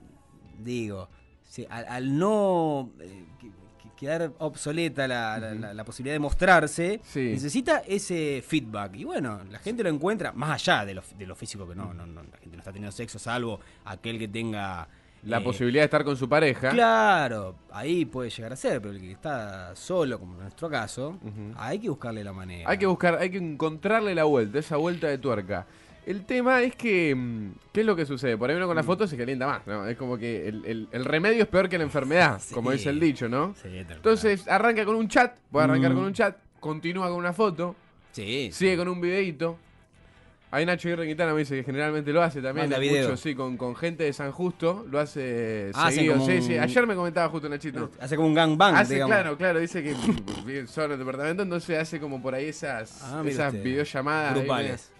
Digo, 0.59 1.09
sí, 1.43 1.65
al, 1.69 1.85
al 1.87 2.17
no 2.17 2.91
eh, 2.99 3.25
que- 3.39 3.47
que- 3.49 3.89
quedar 3.95 4.33
obsoleta 4.39 5.07
la, 5.07 5.37
la- 5.39 5.53
la- 5.53 5.73
la 5.73 5.83
posibilidad 5.85 6.15
de 6.15 6.19
mostrarse, 6.19 6.99
Sí. 7.03 7.29
necesita 7.33 7.79
ese 7.87 8.43
feedback. 8.45 8.95
Y 8.97 9.03
bueno, 9.05 9.41
la 9.49 9.59
gente 9.59 9.83
lo 9.83 9.89
encuentra 9.89 10.31
más 10.33 10.51
allá 10.51 10.83
de 10.85 10.93
lo, 10.95 11.03
de 11.17 11.25
lo 11.25 11.35
físico, 11.35 11.67
que 11.67 11.75
no, 11.75 11.93
no, 11.93 12.05
no, 12.05 12.23
la 12.23 12.37
gente 12.39 12.57
no 12.57 12.59
está 12.59 12.71
teniendo 12.71 12.91
sexo, 12.91 13.19
salvo 13.19 13.59
aquel 13.85 14.19
que 14.19 14.27
tenga... 14.27 14.87
La 15.25 15.37
eh, 15.37 15.41
posibilidad 15.41 15.81
de 15.81 15.85
estar 15.85 16.03
con 16.03 16.17
su 16.17 16.27
pareja. 16.27 16.69
Claro, 16.71 17.55
ahí 17.71 18.05
puede 18.05 18.29
llegar 18.29 18.53
a 18.53 18.55
ser, 18.55 18.81
pero 18.81 18.93
el 18.93 18.99
que 18.99 19.11
está 19.11 19.75
solo, 19.75 20.19
como 20.19 20.33
en 20.33 20.41
nuestro 20.41 20.69
caso, 20.69 21.17
hay 21.57 21.79
que 21.79 21.89
buscarle 21.89 22.23
la 22.23 22.33
manera. 22.33 22.69
Hay 22.69 22.77
que 22.77 22.85
buscar, 22.85 23.15
hay 23.19 23.29
que 23.29 23.37
encontrarle 23.37 24.13
la 24.15 24.25
vuelta, 24.25 24.59
esa 24.59 24.77
vuelta 24.77 25.07
de 25.07 25.17
tuerca. 25.17 25.65
El 26.05 26.25
tema 26.25 26.61
es 26.61 26.75
que, 26.75 27.15
mm, 27.15 27.51
¿qué 27.71 27.79
es 27.79 27.85
lo 27.85 27.95
que 27.95 28.05
sucede? 28.05 28.35
Por 28.37 28.49
ahí 28.49 28.57
uno 28.57 28.65
con 28.67 28.75
Mm. 28.75 28.79
la 28.79 28.83
foto 28.83 29.07
se 29.07 29.15
calienta 29.15 29.47
más, 29.47 29.65
¿no? 29.65 29.87
Es 29.87 29.95
como 29.95 30.17
que 30.17 30.49
el, 30.49 30.65
el- 30.65 30.87
el 30.91 31.05
remedio 31.05 31.43
es 31.43 31.47
peor 31.47 31.69
que 31.69 31.77
la 31.77 31.85
enfermedad, 31.85 32.39
Sí. 32.41 32.53
como 32.53 32.71
dice 32.71 32.89
el 32.89 32.99
dicho, 32.99 33.29
¿no? 33.29 33.55
Sí. 33.61 33.69
Entonces 33.77 34.45
arranca 34.49 34.83
con 34.83 34.95
un 34.95 35.07
chat, 35.07 35.37
puede 35.49 35.63
arrancar 35.63 35.91
Mm. 35.91 35.95
con 35.95 36.03
un 36.03 36.13
chat, 36.13 36.35
continúa 36.59 37.07
con 37.07 37.15
una 37.17 37.31
foto, 37.31 37.75
sí, 38.11 38.49
sigue 38.51 38.75
con 38.75 38.89
un 38.89 38.99
videíto. 38.99 39.57
Ahí 40.53 40.67
Nacho 40.67 40.87
Guerra 40.87 41.03
Quintana 41.05 41.33
me 41.33 41.39
dice 41.39 41.55
que 41.55 41.63
generalmente 41.63 42.13
lo 42.13 42.21
hace 42.21 42.39
también. 42.39 42.65
Manda 42.69 42.77
video. 42.77 43.05
mucho, 43.09 43.17
sí, 43.17 43.33
con, 43.33 43.57
con 43.57 43.75
gente 43.75 44.03
de 44.03 44.13
San 44.13 44.31
Justo, 44.31 44.85
lo 44.87 44.99
hace 44.99 45.71
Ah, 45.73 45.89
seguido. 45.89 46.23
Sí, 46.25 46.31
un- 46.33 46.41
sí. 46.43 46.57
Ayer 46.59 46.85
me 46.85 46.93
comentaba 46.93 47.27
justo 47.29 47.49
Nachito. 47.49 47.89
Hace 47.99 48.15
como 48.15 48.27
un 48.27 48.35
gangbang, 48.35 48.75
Hace, 48.75 48.93
digamos. 48.93 49.15
claro, 49.15 49.35
claro, 49.37 49.59
dice 49.59 49.81
que 49.81 49.95
vive 50.45 50.67
solo 50.67 50.93
el 50.93 50.99
departamento, 50.99 51.41
entonces 51.41 51.79
hace 51.79 51.99
como 51.99 52.21
por 52.21 52.35
ahí 52.35 52.45
esas, 52.49 53.01
Ah, 53.03 53.23
esas 53.25 53.47
usted. 53.51 53.63
videollamadas 53.63 54.35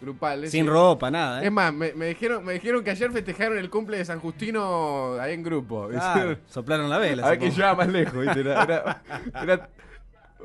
Grupales. 0.01 0.49
Sin 0.51 0.65
sí. 0.65 0.69
ropa, 0.69 1.11
nada, 1.11 1.43
¿eh? 1.43 1.45
Es 1.45 1.51
más, 1.51 1.71
me, 1.71 1.93
me 1.93 2.07
dijeron, 2.07 2.43
me 2.43 2.53
dijeron 2.53 2.83
que 2.83 2.89
ayer 2.89 3.11
festejaron 3.11 3.57
el 3.59 3.69
cumple 3.69 3.97
de 3.97 4.05
San 4.05 4.19
Justino 4.19 5.19
ahí 5.19 5.33
en 5.33 5.43
grupo. 5.43 5.87
Claro, 5.89 6.35
soplaron 6.47 6.89
la 6.89 6.97
vela. 6.97 7.27
a 7.27 7.29
ver 7.29 7.37
que 7.39 7.51
lleva 7.51 7.75
más 7.75 7.87
lejos, 7.89 8.19
¿viste? 8.21 8.39
Era, 8.39 8.63
era- 8.63 9.01
era- 9.43 9.69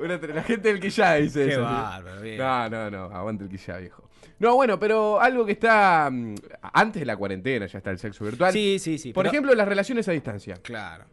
era- 0.05 0.35
la 0.35 0.43
gente 0.43 0.69
del 0.69 0.81
Quillá 0.81 1.15
dice 1.15 1.47
Qué 1.47 1.53
eso. 1.53 1.63
bárbaro. 1.63 2.21
No, 2.37 2.69
no, 2.69 2.91
no, 2.91 3.05
aguante 3.17 3.45
el 3.45 3.51
Quillá, 3.51 3.79
viejo. 3.79 4.08
No, 4.41 4.55
bueno, 4.55 4.79
pero 4.79 5.21
algo 5.21 5.45
que 5.45 5.53
está 5.53 6.09
mm, 6.13 6.35
antes 6.73 7.01
de 7.01 7.07
la 7.07 7.17
cuarentena, 7.17 7.67
ya 7.67 7.79
está 7.79 7.91
el 7.91 7.99
sexo 7.99 8.25
virtual. 8.25 8.53
Sí, 8.53 8.79
sí, 8.79 8.99
sí. 8.99 9.13
Por 9.13 9.25
pero- 9.25 9.33
ejemplo, 9.33 9.55
las 9.55 9.67
relaciones 9.69 10.09
a 10.09 10.13
distancia. 10.13 10.57
Claro. 10.63 11.05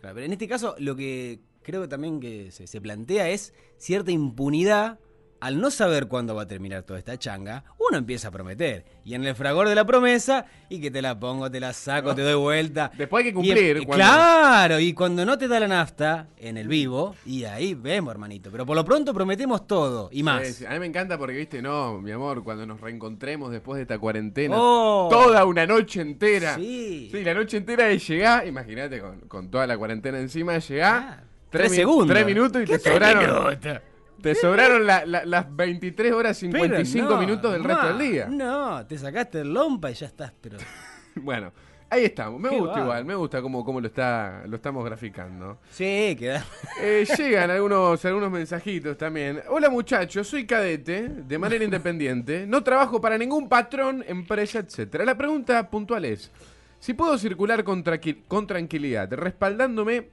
Claro, 0.00 0.14
Pero 0.14 0.26
en 0.26 0.32
este 0.32 0.48
caso, 0.48 0.74
lo 0.78 0.96
que 0.96 1.40
creo 1.62 1.82
que 1.82 1.88
también 1.88 2.18
que 2.20 2.50
se, 2.50 2.66
se 2.66 2.80
plantea 2.80 3.28
es 3.30 3.54
cierta 3.78 4.10
impunidad. 4.10 4.98
Al 5.42 5.60
no 5.60 5.72
saber 5.72 6.06
cuándo 6.06 6.36
va 6.36 6.42
a 6.42 6.46
terminar 6.46 6.84
toda 6.84 7.00
esta 7.00 7.18
changa, 7.18 7.64
uno 7.76 7.98
empieza 7.98 8.28
a 8.28 8.30
prometer. 8.30 8.84
Y 9.04 9.14
en 9.14 9.24
el 9.24 9.34
fragor 9.34 9.68
de 9.68 9.74
la 9.74 9.84
promesa, 9.84 10.46
y 10.68 10.80
que 10.80 10.88
te 10.92 11.02
la 11.02 11.18
pongo, 11.18 11.50
te 11.50 11.58
la 11.58 11.72
saco, 11.72 12.14
te 12.14 12.22
doy 12.22 12.34
vuelta. 12.36 12.92
Después 12.96 13.24
hay 13.24 13.30
que 13.30 13.34
cumplir. 13.34 13.76
y 13.78 13.84
cuando- 13.84 14.04
Claro, 14.04 14.78
y 14.78 14.92
cuando 14.94 15.26
no 15.26 15.36
te 15.36 15.48
da 15.48 15.58
la 15.58 15.66
nafta 15.66 16.28
en 16.38 16.56
el 16.58 16.68
vivo, 16.68 17.16
y 17.26 17.42
ahí 17.42 17.74
vemos, 17.74 18.12
hermanito. 18.12 18.52
Pero 18.52 18.64
por 18.64 18.76
lo 18.76 18.84
pronto 18.84 19.12
prometemos 19.12 19.66
todo 19.66 20.10
y 20.12 20.22
más. 20.22 20.46
Sí, 20.46 20.52
sí. 20.52 20.64
A 20.66 20.70
mí 20.74 20.78
me 20.78 20.86
encanta 20.86 21.18
porque, 21.18 21.36
viste, 21.36 21.60
no, 21.60 22.00
mi 22.00 22.12
amor, 22.12 22.44
cuando 22.44 22.64
nos 22.64 22.80
reencontremos 22.80 23.50
después 23.50 23.78
de 23.78 23.82
esta 23.82 23.98
cuarentena, 23.98 24.54
Oh. 24.56 25.08
toda 25.10 25.44
una 25.44 25.66
noche 25.66 26.02
entera. 26.02 26.54
Sí. 26.54 27.08
Sí, 27.10 27.24
la 27.24 27.34
noche 27.34 27.56
entera 27.56 27.86
de 27.86 27.98
llegar, 27.98 28.46
imagínate, 28.46 29.00
con, 29.00 29.18
con 29.22 29.50
toda 29.50 29.66
la 29.66 29.76
cuarentena 29.76 30.20
encima, 30.20 30.56
llegás, 30.58 31.04
Ah, 31.04 31.22
tres, 31.50 31.72
segundos. 31.74 32.14
tres 32.14 32.24
minutos 32.24 32.62
y 32.62 32.66
te 32.66 32.78
¿Qué 32.78 32.90
sobraron, 32.90 33.24
minutos? 33.50 33.80
Te 34.22 34.34
sobraron 34.34 34.86
la- 34.86 35.04
la- 35.04 35.24
las 35.24 35.54
23 35.54 36.12
horas 36.12 36.38
Pero 36.40 36.52
55 36.52 37.08
no, 37.10 37.18
minutos 37.18 37.52
del 37.52 37.64
resto 37.64 37.88
del 37.88 37.98
día. 37.98 38.26
No, 38.30 38.86
te 38.86 38.96
sacaste 38.96 39.40
el 39.40 39.52
lompa 39.52 39.90
y 39.90 39.94
ya 39.94 40.06
estás, 40.06 40.32
pero. 40.40 40.58
Bueno, 41.14 41.52
ahí 41.90 42.06
estamos. 42.06 42.40
Me 42.40 42.48
Qué 42.48 42.58
gusta 42.58 42.80
igual, 42.80 43.04
me 43.04 43.14
gusta 43.14 43.42
cómo, 43.42 43.62
cómo 43.64 43.82
lo, 43.82 43.88
está, 43.88 44.44
lo 44.46 44.56
estamos 44.56 44.82
graficando. 44.82 45.58
Sí, 45.70 46.16
queda. 46.18 46.42
Eh, 46.80 47.06
llegan 47.18 47.50
algunos, 47.50 48.02
algunos 48.06 48.30
mensajitos 48.30 48.96
también. 48.96 49.42
Hola 49.50 49.68
muchachos, 49.68 50.26
soy 50.26 50.46
cadete, 50.46 51.06
de 51.08 51.38
manera 51.38 51.62
independiente. 51.64 52.46
No 52.46 52.62
trabajo 52.62 52.98
para 52.98 53.18
ningún 53.18 53.46
patrón, 53.46 54.02
empresa, 54.08 54.60
etcétera. 54.60 55.04
La 55.04 55.18
pregunta 55.18 55.68
puntual 55.68 56.06
es: 56.06 56.30
si 56.78 56.94
puedo 56.94 57.18
circular 57.18 57.62
con, 57.62 57.84
tranqui- 57.84 58.22
con 58.26 58.46
tranquilidad, 58.46 59.12
respaldándome 59.12 60.08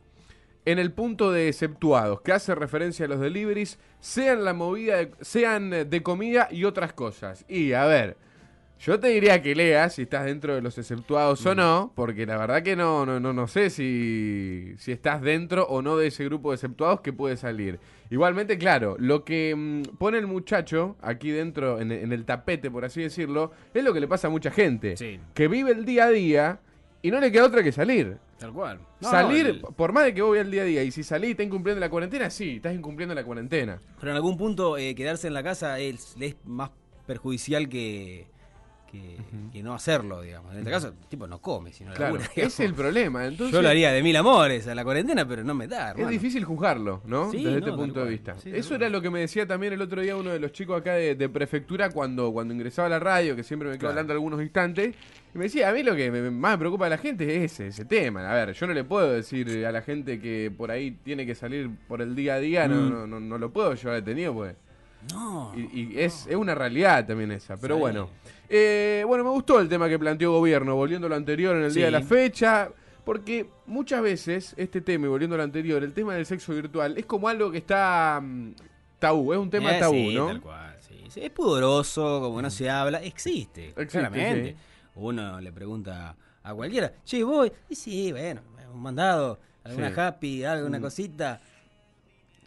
en 0.72 0.80
el 0.80 0.92
punto 0.92 1.32
de 1.32 1.48
exceptuados, 1.50 2.22
que 2.22 2.32
hace 2.34 2.56
referencia 2.56 3.06
a 3.06 3.10
los 3.10 3.20
deliveries, 3.20 3.80
sean 4.00 4.44
la 4.46 4.54
movida, 4.54 4.98
de- 4.98 5.12
sean 5.22 5.70
de 5.70 6.04
comida 6.04 6.48
y 6.52 6.64
otras 6.66 6.94
cosas. 6.94 7.46
Y 7.48 7.74
a 7.74 7.86
ver. 7.86 8.18
Yo 8.82 8.98
te 8.98 9.10
diría 9.10 9.42
que 9.42 9.56
leas 9.56 9.96
si 9.96 10.04
estás 10.04 10.24
dentro 10.24 10.56
de 10.56 10.62
los 10.62 10.78
exceptuados 10.78 11.46
o 11.46 11.54
no, 11.54 11.92
porque 11.98 12.26
la 12.26 12.38
verdad 12.38 12.64
que 12.64 12.78
no, 12.78 13.06
no, 13.06 13.20
no, 13.20 13.34
no 13.34 13.46
sé 13.50 13.70
si, 13.70 14.74
si 14.78 14.94
estás 14.94 15.22
dentro 15.22 15.66
o 15.68 15.82
no 15.82 15.98
de 15.98 16.08
ese 16.08 16.24
grupo 16.24 16.52
de 16.52 16.56
exceptuados 16.56 17.02
que 17.02 17.12
puede 17.12 17.36
salir. 17.36 17.78
Igualmente, 18.10 18.58
claro, 18.58 18.96
lo 18.98 19.26
que 19.26 19.54
mm, 19.54 19.98
pone 19.98 20.18
el 20.18 20.28
muchacho 20.28 20.96
aquí 21.02 21.30
dentro, 21.30 21.82
en, 21.82 21.92
en 21.92 22.14
el 22.14 22.24
tapete, 22.24 22.72
por 22.72 22.86
así 22.86 23.02
decirlo, 23.02 23.52
es 23.74 23.84
lo 23.84 23.94
que 23.94 24.00
le 24.00 24.08
pasa 24.08 24.28
a 24.28 24.32
mucha 24.32 24.50
gente. 24.50 24.96
Sí. 24.96 25.20
Que 25.34 25.50
vive 25.50 25.72
el 25.72 25.84
día 25.84 26.06
a 26.06 26.10
día 26.12 26.60
y 27.02 27.12
no 27.12 27.20
le 27.20 27.34
queda 27.34 27.48
otra 27.48 27.64
que 27.64 27.74
salir. 27.74 28.16
Tal 28.40 28.54
cual. 28.54 28.80
No, 29.02 29.12
salir, 29.12 29.46
el- 29.48 29.60
por 29.62 29.92
más 29.92 30.06
de 30.06 30.14
que 30.14 30.22
voy 30.22 30.40
al 30.40 30.50
día 30.50 30.62
a 30.62 30.66
día, 30.66 30.84
y 30.84 30.92
si 30.92 31.04
salís 31.04 31.28
y 31.28 31.32
estás 31.32 31.46
incumpliendo 31.46 31.80
la 31.80 31.90
cuarentena, 31.90 32.30
sí, 32.30 32.56
estás 32.56 32.74
incumpliendo 32.74 33.14
la 33.14 33.24
cuarentena. 33.24 33.82
Pero 34.00 34.12
en 34.12 34.16
algún 34.16 34.38
punto 34.38 34.78
eh, 34.78 34.96
quedarse 34.96 35.28
en 35.28 35.34
la 35.34 35.44
casa 35.44 35.78
es, 35.80 36.16
le 36.18 36.28
es 36.28 36.36
más 36.46 36.72
perjudicial 37.06 37.68
que, 37.68 38.28
que, 38.92 39.18
que 39.54 39.62
no 39.64 39.74
hacerlo, 39.74 40.22
digamos. 40.22 40.52
En 40.54 40.60
este 40.60 40.72
caso, 40.72 40.88
el 40.88 40.94
tipo 41.08 41.28
no 41.28 41.40
come, 41.40 41.72
sino 41.72 41.94
Claro, 41.94 42.16
labura, 42.16 42.32
es 42.36 42.60
el 42.60 42.74
problema. 42.74 43.26
Entonces, 43.26 43.54
Yo 43.54 43.62
lo 43.62 43.70
haría 43.70 43.92
de 43.92 44.02
mil 44.04 44.16
amores 44.16 44.68
a 44.68 44.76
la 44.76 44.84
cuarentena, 44.84 45.28
pero 45.28 45.44
no 45.44 45.54
me 45.54 45.68
da, 45.68 45.92
Es 45.92 46.08
difícil 46.08 46.44
juzgarlo, 46.46 47.02
¿no? 47.06 47.32
Sí, 47.32 47.38
Desde 47.38 47.52
no, 47.52 47.58
este 47.68 47.72
punto 47.72 48.04
de 48.04 48.10
vista. 48.10 48.38
Sí, 48.40 48.52
Eso 48.54 48.76
era 48.76 48.90
lo 48.90 49.02
que 49.02 49.10
me 49.10 49.20
decía 49.20 49.46
también 49.48 49.74
el 49.74 49.82
otro 49.82 50.02
día 50.02 50.16
uno 50.16 50.32
de 50.32 50.40
los 50.40 50.52
chicos 50.52 50.80
acá 50.82 50.94
de, 50.94 51.16
de 51.16 51.30
prefectura 51.30 51.90
cuando, 51.92 52.32
cuando 52.32 52.54
ingresaba 52.54 52.88
a 52.88 52.90
la 52.90 53.00
radio, 53.00 53.36
que 53.36 53.44
siempre 53.44 53.68
me 53.70 53.74
quedo 53.76 53.80
Claro. 53.82 53.92
hablando 53.92 54.14
algunos 54.14 54.42
instantes. 54.42 54.96
Y 55.34 55.38
me 55.38 55.44
decía, 55.44 55.70
a 55.70 55.74
mí 55.74 55.84
lo 55.84 55.96
que 55.96 56.10
me- 56.10 56.32
más 56.32 56.54
me 56.54 56.58
preocupa 56.60 56.86
de 56.86 56.90
la 56.90 56.98
gente 56.98 57.44
es 57.44 57.52
ese, 57.54 57.68
ese 57.68 57.86
tema. 57.86 58.30
A 58.32 58.34
ver, 58.34 58.54
yo 58.54 58.66
no 58.68 58.74
le 58.74 58.84
puedo 58.84 59.12
decir 59.12 59.66
a 59.66 59.72
la 59.72 59.82
gente 59.84 60.20
que 60.20 60.52
por 60.56 60.72
ahí 60.72 60.92
tiene 61.04 61.26
que 61.26 61.36
salir 61.36 61.70
por 61.88 62.02
el 62.02 62.16
día 62.16 62.34
a 62.36 62.40
día, 62.40 62.68
no, 62.68 62.76
Mm. 62.82 62.90
no, 62.90 63.08
no, 63.08 63.20
no 63.20 63.38
lo 63.38 63.52
puedo 63.52 63.74
llevar 63.76 63.96
detenido, 63.96 64.34
pues. 64.34 64.56
No. 65.12 65.54
Y, 65.56 65.94
y 65.94 66.00
es, 66.00 66.28
es 66.28 66.36
una 66.36 66.54
realidad 66.56 67.06
también 67.08 67.32
esa. 67.32 67.58
Pero 67.58 67.76
Sí. 67.76 67.80
bueno. 67.80 68.10
Eh, 68.50 69.04
bueno, 69.08 69.24
me 69.24 69.30
gustó 69.30 69.60
el 69.60 69.70
tema 69.70 69.88
que 69.88 69.98
planteó 70.00 70.32
gobierno, 70.32 70.76
volviendo 70.76 71.08
a 71.08 71.10
lo 71.12 71.16
anterior 71.16 71.56
en 71.56 71.64
el 71.64 71.74
día 71.74 71.86
de 71.86 71.92
la 71.92 72.02
fecha. 72.02 72.70
Porque 73.06 73.50
muchas 73.66 74.02
veces 74.04 74.54
este 74.58 74.82
tema, 74.82 75.06
y 75.08 75.10
volviendo 75.10 75.36
a 75.36 75.38
lo 75.38 75.44
anterior, 75.44 75.84
el 75.84 75.94
tema 75.94 76.14
del 76.16 76.26
sexo 76.28 76.54
virtual, 76.54 76.96
es 76.98 77.06
como 77.06 77.28
algo 77.28 77.52
que 77.52 77.58
está 77.60 78.20
mm, 78.22 78.52
tabú, 79.00 79.34
es 79.34 79.40
un 79.40 79.50
tema 79.50 79.76
Eh, 79.76 79.80
tabú, 79.80 79.96
sí, 79.96 80.16
¿no? 80.16 80.28
tal 80.28 80.42
cual, 80.42 80.76
sí. 80.82 81.04
Sí, 81.08 81.22
Es 81.24 81.32
pudoroso, 81.32 82.20
como 82.22 82.40
no 82.42 82.50
se 82.52 82.70
habla, 82.70 83.02
existe, 83.02 83.70
Existe, 83.70 83.88
claramente. 83.88 84.52
sí. 84.52 84.56
Uno 84.96 85.40
le 85.42 85.52
pregunta 85.52 86.16
a 86.44 86.54
cualquiera, 86.54 86.92
che, 87.04 87.24
voy, 87.24 87.52
y 87.70 87.74
sí, 87.76 88.12
bueno, 88.12 88.42
un 88.74 88.82
mandado, 88.82 89.40
alguna 89.64 89.88
happy, 90.08 90.44
alguna 90.44 90.78
Mm. 90.78 90.82
cosita. 90.82 91.42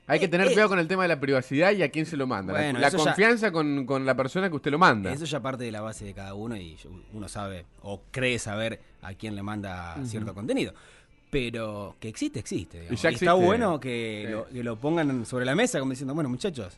Hay 0.06 0.18
que 0.18 0.28
tener 0.28 0.48
eh. 0.48 0.50
cuidado 0.50 0.68
con 0.68 0.78
el 0.78 0.88
tema 0.88 1.02
de 1.02 1.08
la 1.08 1.20
privacidad 1.20 1.70
y 1.72 1.82
a 1.82 1.90
quién 1.90 2.06
se 2.06 2.16
lo 2.16 2.26
manda. 2.26 2.52
La- 2.52 2.58
Bueno, 2.60 2.78
la 2.80 2.88
eso 2.88 2.98
ya- 2.98 3.04
confianza 3.04 3.52
con, 3.52 3.86
con 3.86 4.04
la 4.04 4.16
persona 4.16 4.48
que 4.50 4.56
usted 4.56 4.70
lo 4.70 4.78
manda. 4.78 5.12
Eso 5.12 5.24
ya 5.24 5.40
parte 5.40 5.64
de 5.64 5.70
la 5.72 5.80
base 5.80 6.04
de 6.04 6.12
cada 6.12 6.34
uno 6.34 6.56
y 6.56 6.76
uno 7.12 7.28
sabe 7.28 7.64
o 7.82 8.02
cree 8.10 8.38
saber 8.38 8.80
a 9.00 9.14
quién 9.14 9.34
le 9.36 9.42
manda 9.42 9.96
cierto 10.04 10.34
contenido. 10.34 10.74
Pero 11.30 11.96
que 11.98 12.08
existe, 12.08 12.40
existe. 12.40 12.88
Y 12.90 12.96
ya 12.96 13.10
Y 13.10 13.14
está 13.14 13.32
bueno 13.34 13.80
que, 13.80 14.24
Sí. 14.26 14.32
lo, 14.32 14.48
que 14.48 14.62
lo 14.64 14.76
pongan 14.76 15.24
sobre 15.24 15.44
la 15.46 15.54
mesa 15.54 15.78
como 15.78 15.90
diciendo, 15.92 16.14
bueno, 16.14 16.28
muchachos, 16.28 16.76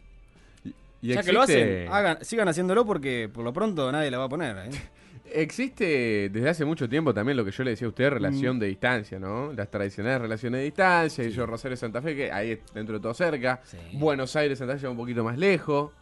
Y 1.02 1.08
ya 1.14 1.22
que 1.22 1.32
lo 1.32 1.42
hacen, 1.42 1.88
hagan, 1.88 2.18
sigan 2.24 2.46
haciéndolo 2.48 2.86
porque 2.86 3.28
por 3.32 3.42
lo 3.44 3.52
pronto 3.52 3.90
nadie 3.90 4.10
la 4.10 4.18
va 4.18 4.24
a 4.24 4.28
poner. 4.28 4.56
¿eh? 4.56 4.70
Existe 5.34 6.30
desde 6.32 6.48
hace 6.48 6.64
mucho 6.64 6.88
tiempo 6.88 7.12
también 7.12 7.36
lo 7.36 7.44
que 7.44 7.50
yo 7.50 7.64
le 7.64 7.70
decía 7.70 7.86
a 7.86 7.90
usted, 7.90 8.06
Mm. 8.10 8.14
relación 8.14 8.58
de 8.58 8.66
distancia, 8.66 9.18
¿no? 9.18 9.52
Las 9.52 9.70
tradicionales 9.70 10.20
relaciones 10.22 10.58
de 10.60 10.64
distancia, 10.64 11.24
y 11.24 11.30
yo 11.30 11.44
Rosario 11.44 11.76
Santa 11.76 12.00
Fe, 12.00 12.14
que 12.14 12.32
ahí 12.32 12.52
es 12.52 12.58
dentro 12.72 12.94
de 12.96 13.02
todo 13.02 13.14
cerca. 13.14 13.60
Sí. 13.64 13.76
Buenos 13.94 14.34
Aires, 14.36 14.58
Santa 14.58 14.78
Fe, 14.78 14.86
un 14.88 14.96
poquito 14.96 15.24
más 15.24 15.36
lejos. 15.36 15.92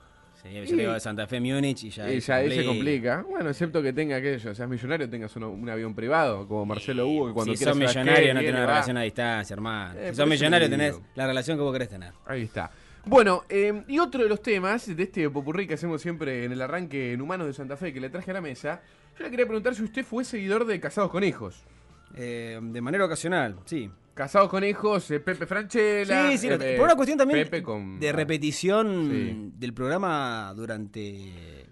Sí, 0.43 0.49
yo 0.53 0.77
digo 0.77 0.93
de 0.93 1.01
Santa 1.01 1.27
Fe, 1.27 1.41
Múnich 1.41 1.85
y 1.85 1.91
ya, 1.91 2.12
y 2.12 2.19
ya 2.21 2.35
ahí 2.37 2.51
se 2.51 2.65
complica. 2.67 3.25
Bueno, 3.29 3.49
excepto 3.51 3.81
que 3.81 3.93
tenga 3.93 4.17
aquello, 4.17 4.55
seas 4.55 4.69
millonario, 4.69 5.09
tengas 5.09 5.35
uno- 5.37 5.51
un 5.51 5.69
avión 5.71 5.95
privado, 5.95 6.47
como 6.49 6.67
Marcelo 6.67 7.07
Hugo, 7.07 7.29
que 7.29 7.33
cuando 7.35 7.55
si 7.57 7.65
sos 7.65 7.77
millonario 7.77 8.35
no 8.35 8.41
tenés 8.41 8.53
una 8.55 8.61
va. 8.61 8.67
relación 8.67 8.97
a 8.97 9.03
distancia, 9.03 9.55
hermano. 9.55 9.99
Eh, 10.01 10.09
si 10.11 10.17
sos 10.17 10.29
millonario 10.29 10.67
te 10.69 10.77
tenés 10.77 11.01
la 11.15 11.27
relación 11.29 11.57
que 11.57 11.62
vos 11.62 11.73
querés 11.73 11.89
tener. 11.89 12.12
Ahí 12.27 12.43
está. 12.43 12.71
Bueno, 13.05 13.45
eh, 13.49 13.83
y 13.89 13.99
otro 13.99 14.23
de 14.23 14.29
los 14.29 14.43
temas 14.43 14.95
de 14.95 15.03
este 15.03 15.29
popurrí 15.31 15.67
que 15.67 15.75
hacemos 15.75 16.03
siempre 16.03 16.45
en 16.45 16.53
el 16.53 16.61
arranque 16.62 17.12
en 17.12 17.21
Humanos 17.21 17.47
de 17.47 17.53
Santa 17.53 17.77
Fe 17.77 17.93
que 17.93 18.01
le 18.01 18.11
traje 18.11 18.31
a 18.33 18.35
la 18.35 18.41
mesa, 18.41 18.81
yo 19.19 19.25
le 19.25 19.31
quería 19.31 19.47
preguntar 19.47 19.75
si 19.75 19.83
usted 19.83 20.04
fue 20.04 20.25
seguidor 20.25 20.64
de 20.66 20.81
Casados 20.81 21.11
con 21.11 21.25
Hijos. 21.25 21.62
Eh, 22.14 22.59
de 22.62 22.81
manera 22.81 23.04
ocasional, 23.07 23.57
sí. 23.64 23.90
Casados 24.14 24.50
con 24.50 24.62
Hijos, 24.62 25.11
eh, 25.11 25.21
Pepe 25.21 25.47
Franchella. 25.47 26.31
Sí, 26.31 26.38
sí, 26.38 26.49
eh, 26.49 26.75
por 26.76 26.85
una 26.85 26.95
cuestión 26.97 27.16
también 27.19 27.49
con- 27.62 27.99
de 27.99 28.12
repetición 28.12 29.09
Sí. 29.11 29.52
del 29.59 29.73
programa 29.73 30.52
durante 30.54 31.66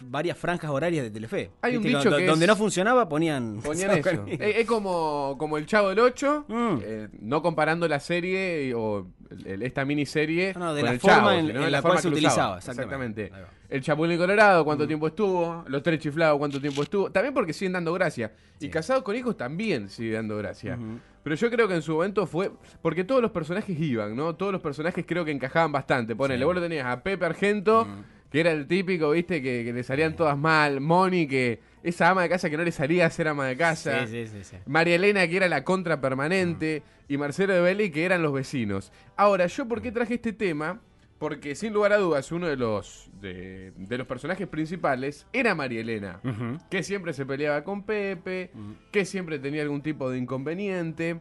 varias 0.00 0.36
franjas 0.36 0.70
horarias 0.70 1.04
de 1.04 1.10
Telefe. 1.10 1.50
Hay 1.62 1.76
un 1.78 1.82
Viste, 1.82 1.98
dicho 1.98 2.16
que 2.16 2.26
donde 2.26 2.44
es- 2.44 2.48
no 2.48 2.54
funcionaba 2.56 3.08
ponían 3.08 3.60
Ponían 3.64 3.90
eso. 3.98 4.24
es 4.28 4.66
como, 4.66 5.36
como 5.38 5.56
el 5.56 5.64
Chavo 5.66 5.88
del 5.88 6.00
8, 6.00 6.44
Mm. 6.48 6.76
eh, 6.82 7.08
no 7.20 7.40
comparando 7.42 7.88
la 7.88 7.98
serie 7.98 8.72
o 8.74 9.08
el- 9.44 9.62
esta 9.62 9.84
miniserie 9.84 10.52
No, 10.54 10.60
no, 10.66 10.74
de 10.74 10.80
con 10.80 10.86
la 10.86 10.92
el 10.94 11.00
forma 11.00 11.16
Chavo, 11.16 11.30
en- 11.32 11.46
la 11.72 11.82
forma 11.82 11.94
cual 11.94 11.98
se 12.02 12.08
utilizaba, 12.08 12.58
exactamente. 12.58 13.32
El 13.68 13.80
Chapulín 13.82 14.16
Colorado, 14.18 14.64
¿cuánto 14.64 14.84
Mm. 14.84 14.86
tiempo 14.88 15.06
estuvo? 15.08 15.64
Los 15.66 15.82
Tres 15.82 15.98
Chiflados, 15.98 16.38
¿cuánto 16.38 16.60
tiempo 16.60 16.82
estuvo? 16.82 17.10
También 17.10 17.34
porque 17.34 17.52
siguen 17.52 17.72
dando 17.72 17.92
gracia. 17.92 18.32
Y. 18.60 18.68
Casados 18.68 19.02
con 19.02 19.16
Hijos 19.16 19.36
también 19.36 19.88
sigue 19.88 20.12
dando 20.14 20.36
gracia. 20.36 20.78
Pero 21.22 21.34
yo 21.34 21.50
creo 21.50 21.66
que 21.66 21.74
en 21.74 21.82
su 21.82 21.94
momento 21.94 22.26
fue. 22.26 22.52
Porque 22.80 23.02
todos 23.04 23.20
los 23.20 23.32
personajes 23.32 23.78
iban, 23.78 24.14
¿no? 24.14 24.34
Todos 24.36 24.52
los 24.52 24.62
personajes 24.62 25.04
creo 25.06 25.24
que 25.24 25.32
encajaban 25.32 25.72
bastante. 25.72 26.14
Ponele, 26.14 26.38
Sí. 26.40 26.44
vos 26.44 26.54
lo 26.54 26.60
tenías 26.62 26.86
a 26.86 27.02
Pepe 27.02 27.24
Argento, 27.26 27.84
Mm. 27.84 28.30
que 28.30 28.40
era 28.40 28.52
el 28.52 28.66
típico, 28.68 29.10
¿viste? 29.10 29.42
Que, 29.42 29.64
que 29.64 29.72
le 29.72 29.82
salían 29.82 30.14
todas 30.14 30.38
mal. 30.38 30.80
Moni, 30.80 31.26
que. 31.26 31.60
Esa 31.86 32.10
ama 32.10 32.22
de 32.22 32.28
casa 32.28 32.50
que 32.50 32.56
no 32.56 32.64
le 32.64 32.72
salía 32.72 33.06
a 33.06 33.10
ser 33.10 33.28
ama 33.28 33.46
de 33.46 33.56
casa. 33.56 34.06
Sí, 34.08 34.26
sí, 34.26 34.42
sí. 34.42 34.56
María 34.66 34.96
Elena, 34.96 35.26
que 35.28 35.36
era 35.36 35.48
la 35.48 35.62
contra 35.62 36.00
permanente, 36.00 36.82
y 37.06 37.16
Marcelo 37.16 37.54
de 37.54 37.60
Belli, 37.60 37.90
que 37.90 38.04
eran 38.04 38.22
los 38.22 38.32
vecinos. 38.32 38.92
Ahora, 39.16 39.46
¿yo 39.46 39.68
por 39.68 39.80
qué 39.80 39.92
traje 39.92 40.14
este 40.14 40.32
tema? 40.32 40.80
Porque 41.18 41.54
sin 41.54 41.72
lugar 41.72 41.92
a 41.92 41.98
dudas, 41.98 42.32
uno 42.32 42.48
de 42.48 42.56
los, 42.56 43.08
de, 43.20 43.72
de 43.76 43.98
los 43.98 44.06
personajes 44.06 44.48
principales 44.48 45.26
era 45.32 45.54
María 45.54 45.80
Elena, 45.80 46.20
que 46.68 46.82
siempre 46.82 47.12
se 47.12 47.24
peleaba 47.24 47.62
con 47.62 47.84
Pepe, 47.84 48.50
que 48.90 49.04
siempre 49.04 49.38
tenía 49.38 49.62
algún 49.62 49.80
tipo 49.80 50.10
de 50.10 50.18
inconveniente. 50.18 51.20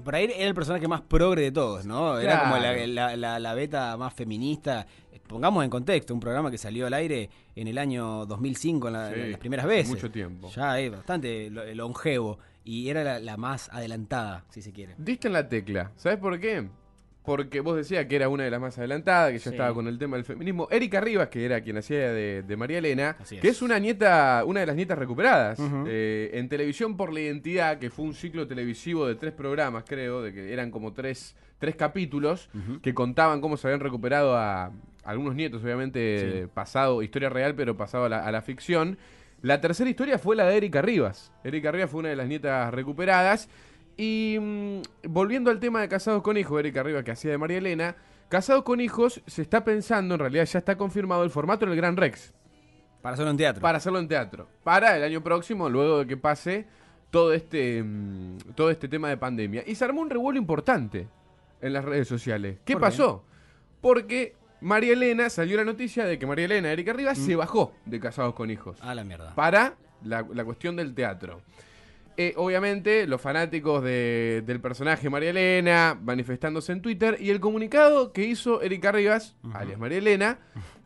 Y 0.00 0.02
por 0.02 0.14
ahí 0.14 0.24
era 0.24 0.34
el 0.48 0.54
personaje 0.54 0.88
más 0.88 1.02
progre 1.02 1.42
de 1.42 1.52
todos, 1.52 1.84
¿no? 1.84 2.18
Era 2.18 2.40
como 2.44 2.56
la, 2.56 2.86
la- 2.86 3.16
la- 3.16 3.38
la 3.38 3.54
beta 3.54 3.96
más 3.96 4.14
feminista. 4.14 4.86
Pongamos 5.28 5.62
en 5.62 5.70
contexto, 5.70 6.12
un 6.12 6.18
programa 6.20 6.50
que 6.50 6.58
salió 6.58 6.86
al 6.86 6.94
aire 6.94 7.30
en 7.54 7.68
el 7.68 7.78
año 7.78 8.26
2005, 8.26 8.88
en, 8.88 8.94
Sí, 9.14 9.20
en 9.20 9.30
las 9.32 9.38
primeras 9.40 9.66
veces. 9.66 9.88
mucho 9.90 10.10
tiempo. 10.10 10.50
Ya 10.56 10.80
es 10.80 10.90
bastante 10.90 11.50
lo- 11.50 11.72
longevo. 11.74 12.38
Y 12.64 12.88
era 12.88 13.04
la, 13.04 13.18
la 13.20 13.36
más 13.36 13.68
adelantada, 13.72 14.44
si 14.50 14.60
se 14.60 14.72
quiere. 14.72 14.94
Diste 14.98 15.28
en 15.28 15.34
la 15.34 15.48
tecla, 15.48 15.92
¿sabes 15.96 16.18
por 16.18 16.38
qué? 16.40 16.68
Porque 17.30 17.60
vos 17.60 17.76
decías 17.76 18.06
que 18.06 18.16
era 18.16 18.28
una 18.28 18.42
de 18.42 18.50
las 18.50 18.60
más 18.60 18.76
adelantadas, 18.76 19.30
que 19.30 19.38
ya 19.38 19.44
Sí. 19.44 19.50
estaba 19.50 19.72
con 19.72 19.86
el 19.86 19.98
tema 19.98 20.16
del 20.16 20.24
feminismo. 20.24 20.66
Erika 20.70 21.00
Rivas, 21.00 21.28
que 21.28 21.44
era 21.44 21.60
quien 21.60 21.76
hacía 21.76 22.12
de, 22.12 22.42
de 22.42 22.56
María 22.56 22.78
Elena, 22.78 23.16
que 23.40 23.46
es. 23.48 23.62
una 23.62 23.78
nieta, 23.78 24.42
una 24.44 24.60
de 24.60 24.66
las 24.66 24.74
nietas 24.74 24.98
recuperadas. 24.98 25.58
Eh, 25.86 26.30
en 26.34 26.48
Televisión 26.48 26.96
por 26.96 27.12
la 27.12 27.20
Identidad, 27.20 27.78
que 27.78 27.88
fue 27.90 28.04
un 28.04 28.14
ciclo 28.14 28.48
televisivo 28.48 29.06
de 29.06 29.14
tres 29.14 29.32
programas, 29.32 29.84
creo, 29.86 30.22
de 30.22 30.32
que 30.32 30.52
eran 30.52 30.72
como 30.72 30.92
tres, 30.92 31.36
tres 31.60 31.76
capítulos, 31.76 32.50
que 32.82 32.94
contaban 32.94 33.40
cómo 33.40 33.56
se 33.56 33.68
habían 33.68 33.80
recuperado 33.80 34.36
a 34.36 34.72
algunos 35.04 35.34
nietos, 35.36 35.62
obviamente, 35.62 36.42
Sí. 36.42 36.48
pasado, 36.52 37.00
historia 37.02 37.28
real, 37.28 37.54
pero 37.54 37.76
pasado 37.76 38.06
a 38.06 38.08
la, 38.08 38.26
a 38.26 38.32
la 38.32 38.42
ficción. 38.42 38.98
La 39.42 39.60
tercera 39.60 39.88
historia 39.88 40.18
fue 40.18 40.34
la 40.36 40.46
de 40.46 40.56
Erika 40.56 40.82
Rivas. 40.82 41.32
Erika 41.44 41.70
Rivas 41.70 41.90
fue 41.90 42.00
una 42.00 42.08
de 42.10 42.16
las 42.16 42.26
nietas 42.28 42.74
recuperadas. 42.74 43.48
Y 44.02 44.38
mm, 44.40 44.80
volviendo 45.10 45.50
al 45.50 45.60
tema 45.60 45.82
de 45.82 45.88
Casados 45.88 46.22
con 46.22 46.38
Hijos, 46.38 46.58
Erika 46.58 46.82
Rivas 46.82 47.04
que 47.04 47.10
hacía 47.10 47.32
de 47.32 47.36
María 47.38 47.58
Elena, 47.58 47.96
Casados 48.30 48.62
con 48.62 48.80
Hijos 48.80 49.20
se 49.26 49.42
está 49.42 49.62
pensando, 49.62 50.14
en 50.14 50.20
realidad 50.20 50.46
ya 50.46 50.58
está 50.58 50.78
confirmado 50.78 51.22
el 51.22 51.28
formato 51.28 51.66
del 51.66 51.76
Gran 51.76 51.98
Rex, 51.98 52.32
Para 53.02 53.12
hacerlo 53.12 53.30
en 53.32 53.36
teatro. 53.36 53.60
para 53.60 53.76
hacerlo 53.76 53.98
en 53.98 54.08
teatro. 54.08 54.48
Para 54.64 54.96
el 54.96 55.02
año 55.02 55.22
próximo, 55.22 55.68
luego 55.68 55.98
de 55.98 56.06
que 56.06 56.16
pase 56.16 56.66
todo 57.10 57.34
este, 57.34 57.82
mm, 57.82 58.38
todo 58.54 58.70
este 58.70 58.88
tema 58.88 59.10
de 59.10 59.18
pandemia. 59.18 59.64
Y 59.66 59.74
se 59.74 59.84
armó 59.84 60.00
un 60.00 60.08
revuelo 60.08 60.38
importante 60.38 61.06
en 61.60 61.72
las 61.74 61.84
redes 61.84 62.08
sociales. 62.08 62.56
¿Qué 62.64 62.78
pasó? 62.78 63.22
Porque 63.82 64.34
María 64.62 64.94
Elena 64.94 65.28
salió 65.28 65.58
la 65.58 65.64
noticia 65.64 66.06
de 66.06 66.18
que 66.18 66.26
María 66.26 66.46
Elena, 66.46 66.72
Erika 66.72 66.94
Rivas, 66.94 67.18
Mm. 67.18 67.26
se 67.26 67.36
bajó 67.36 67.72
de 67.84 68.00
Casados 68.00 68.32
con 68.34 68.50
Hijos 68.50 68.80
A 68.80 68.94
la 68.94 69.04
mierda. 69.04 69.34
para 69.34 69.74
la, 70.04 70.24
la 70.32 70.44
cuestión 70.44 70.76
del 70.76 70.94
teatro. 70.94 71.42
Eh, 72.22 72.34
obviamente, 72.36 73.06
los 73.06 73.18
fanáticos 73.18 73.82
de- 73.82 74.42
del 74.44 74.60
personaje 74.60 75.08
María 75.08 75.30
Elena 75.30 75.98
manifestándose 76.02 76.70
en 76.72 76.82
Twitter 76.82 77.16
y 77.18 77.30
el 77.30 77.40
comunicado 77.40 78.12
que 78.12 78.24
hizo 78.24 78.60
Erika 78.60 78.92
Rivas, 78.92 79.36
alias 79.54 79.78
María 79.78 79.96
Elena, 79.98 80.38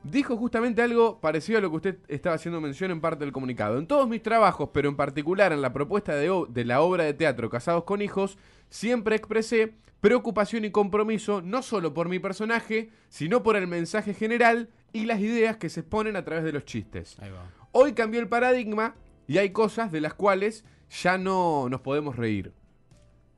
dijo 0.05 0.37
justamente 0.37 0.81
algo 0.81 1.21
parecido 1.21 1.59
a 1.59 1.63
lo 1.63 1.71
que 1.71 1.77
usted 1.77 1.97
estaba 2.07 2.37
haciendo 2.37 2.61
mención 2.61 2.93
en 2.93 3.01
parte 3.01 3.25
del 3.25 3.33
comunicado. 3.33 3.79
En 3.79 3.89
todos 3.89 4.09
mis 4.09 4.23
trabajos, 4.23 4.69
pero 4.73 4.89
en 4.89 4.95
particular 4.95 5.53
en 5.53 5.61
la 5.61 5.73
propuesta 5.73 6.15
de, 6.15 6.31
de 6.51 6.65
la 6.65 6.83
obra 6.83 7.03
de 7.03 7.15
teatro 7.15 7.51
Casados 7.51 7.83
con 7.83 8.01
Hijos, 8.01 8.39
siempre 8.69 9.17
expresé 9.17 9.75
preocupación 10.01 10.65
y 10.65 10.71
compromiso 10.71 11.43
no 11.43 11.63
solo 11.63 11.95
por 11.95 12.09
mi 12.09 12.21
personaje, 12.21 12.91
sino 13.09 13.43
por 13.43 13.57
el 13.57 13.67
mensaje 13.67 14.15
general 14.15 14.69
y 14.93 15.07
las 15.07 15.19
ideas 15.19 15.57
que 15.57 15.69
se 15.69 15.81
exponen 15.81 16.15
a 16.15 16.25
través 16.25 16.45
de 16.45 16.53
los 16.53 16.65
chistes. 16.65 17.17
Ahí 17.21 17.31
va. 17.31 17.51
Hoy 17.73 17.93
cambió 17.95 18.21
el 18.21 18.29
paradigma 18.29 18.95
y 19.27 19.39
hay 19.39 19.51
cosas 19.51 19.91
de 19.91 20.01
las 20.01 20.15
cuales 20.15 20.65
ya 21.03 21.19
no 21.19 21.69
nos 21.69 21.81
podemos 21.81 22.17
reír, 22.17 22.53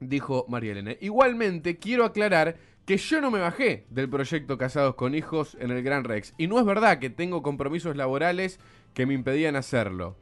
dijo 0.01 0.47
María 0.49 0.73
Elena. 0.73 0.93
Igualmente, 1.01 1.79
quiero 1.79 2.05
aclarar 2.05 2.57
que 2.85 2.97
yo 2.99 3.21
no 3.21 3.31
me 3.31 3.41
bajé 3.41 3.87
del 3.91 4.09
proyecto 4.09 4.59
Casados 4.59 4.95
con 4.95 5.15
Hijos 5.15 5.57
en 5.61 5.71
el 5.71 5.83
Gran 5.83 6.05
Rex. 6.05 6.35
Y 6.39 6.47
no 6.47 6.59
es 6.59 6.65
verdad 6.65 6.99
que 6.99 7.11
tengo 7.11 7.43
compromisos 7.43 7.97
laborales 7.97 8.61
que 8.95 9.07
me 9.07 9.15
impedían 9.15 9.57
hacerlo. 9.57 10.17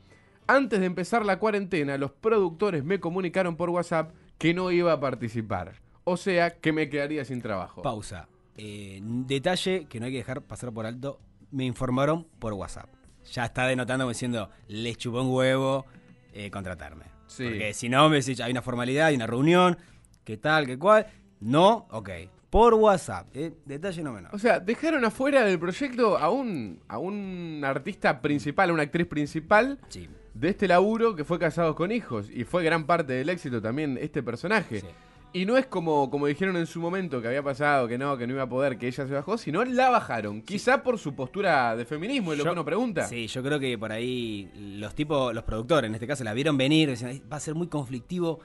Antes 0.47 0.81
de 0.81 0.87
empezar 0.87 1.25
la 1.25 1.38
cuarentena, 1.38 1.99
los 1.99 2.12
productores 2.12 2.85
me 2.85 3.00
comunicaron 3.00 3.57
por 3.57 3.71
WhatsApp 3.71 4.12
que 4.38 4.55
no 4.55 4.71
iba 4.71 4.93
a 4.93 5.00
participar. 5.00 5.81
O 6.05 6.17
sea, 6.17 6.59
que 6.59 6.73
me 6.73 6.88
quedaría 6.88 7.25
sin 7.25 7.41
trabajo. 7.41 7.83
Pausa. 7.83 8.29
Eh, 8.57 9.00
detalle 9.03 9.87
que 9.87 10.00
no 10.00 10.07
hay 10.07 10.12
que 10.12 10.19
dejar 10.19 10.43
pasar 10.43 10.73
por 10.73 10.87
alto. 10.87 11.19
Me 11.50 11.64
informaron 11.64 12.26
por 12.38 12.53
WhatsApp. 12.53 12.91
Ya 13.33 13.47
está 13.47 13.67
denotando 13.67 14.09
diciendo, 14.09 14.50
les 14.69 14.99
chupó 14.99 15.23
un 15.23 15.35
huevo 15.35 15.87
eh, 16.33 16.50
contratarme. 16.50 17.13
Sí. 17.26 17.45
Porque 17.45 17.75
si 17.75 17.88
no, 17.88 18.09
me 18.09 18.16
decís, 18.16 18.40
hay 18.40 18.50
una 18.52 18.62
formalidad, 18.62 19.07
hay 19.07 19.16
una 19.16 19.26
reunión, 19.26 19.76
qué 20.25 20.37
tal, 20.37 20.66
qué 20.66 20.78
cual. 20.78 21.07
No, 21.40 21.87
ok. 21.90 22.11
Por 22.50 22.75
WhatsApp. 22.75 23.26
eh, 23.35 23.52
detalle 23.64 24.02
no 24.02 24.12
menor. 24.12 24.35
O 24.35 24.38
sea, 24.38 24.61
dejaron 24.61 25.04
afuera 25.04 25.45
del 25.45 25.59
proyecto 25.59 26.16
a 26.16 26.31
un, 26.31 26.81
a 26.87 26.99
un 26.99 27.62
artista 27.64 28.21
principal, 28.21 28.71
a 28.71 28.73
una 28.73 28.85
actriz 28.85 29.07
principal 29.09 29.81
Sí. 29.88 30.09
de 30.35 30.49
este 30.50 30.69
laburo 30.69 31.16
que 31.16 31.25
fue 31.25 31.38
Casados 31.40 31.75
con 31.75 31.90
Hijos. 31.90 32.31
Y 32.31 32.45
fue 32.45 32.62
gran 32.62 32.87
parte 32.87 33.12
del 33.14 33.28
éxito 33.28 33.61
también 33.61 33.99
este 34.00 34.23
personaje. 34.23 34.81
Sí. 34.83 34.87
Y 35.35 35.45
no 35.47 35.57
es 35.57 35.67
como, 35.67 36.09
como 36.11 36.26
dijeron 36.29 36.57
en 36.57 36.67
su 36.67 36.81
momento 36.81 37.21
que 37.21 37.26
había 37.26 37.43
pasado, 37.43 37.88
que 37.88 37.99
no, 37.99 38.17
que 38.17 38.25
no 38.26 38.35
iba 38.35 38.45
a 38.45 38.49
poder, 38.49 38.79
que 38.79 38.87
ella 38.87 39.05
se 39.07 39.12
bajó, 39.12 39.37
sino 39.37 39.64
la 39.64 39.91
bajaron. 39.91 40.41
Quizá 40.43 40.83
por 40.83 40.97
su 40.97 41.14
postura 41.14 41.75
de 41.75 41.85
feminismo, 41.85 42.31
es 42.33 42.38
lo 42.38 42.45
Yo- 42.45 42.50
que 42.50 42.53
uno 42.55 42.64
pregunta. 42.64 43.09
Sí, 43.09 43.26
yo 43.26 43.43
creo 43.43 43.59
que 43.59 43.76
por 43.76 43.91
ahí 43.91 44.49
los 44.79 44.95
tipos, 44.95 45.35
los 45.35 45.43
productores 45.43 45.88
en 45.88 45.95
este 45.97 46.07
caso, 46.07 46.23
la 46.23 46.33
vieron 46.35 46.57
venir, 46.57 46.88
decían, 46.88 47.11
"Ay, 47.11 47.23
va 47.31 47.37
a 47.38 47.41
ser 47.41 47.57
muy 47.57 47.67
conflictivo 47.67 48.38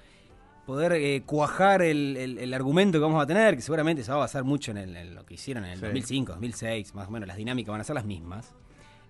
poder 0.66 0.94
eh, 0.94 1.22
cuajar 1.28 1.84
el, 1.84 2.18
el- 2.18 2.38
el 2.40 2.54
argumento 2.56 2.98
que 2.98 3.04
vamos 3.04 3.22
a 3.22 3.28
tener, 3.28 3.56
que 3.56 3.62
seguramente 3.62 4.04
se 4.04 4.10
va 4.12 4.18
a 4.18 4.22
basar 4.22 4.44
mucho 4.44 4.72
en, 4.72 4.78
el- 4.78 4.98
en 4.98 5.14
lo 5.16 5.24
que 5.28 5.36
hicieron 5.36 5.66
en 5.66 5.72
el 5.72 5.78
Sí. 5.78 5.86
2005, 5.86 6.32
2006, 6.34 6.96
más 6.96 7.08
o 7.08 7.12
menos, 7.12 7.28
las 7.28 7.38
dinámicas 7.38 7.72
van 7.72 7.82
a 7.82 7.84
ser 7.84 7.94
las 7.96 8.06
mismas. 8.06 8.56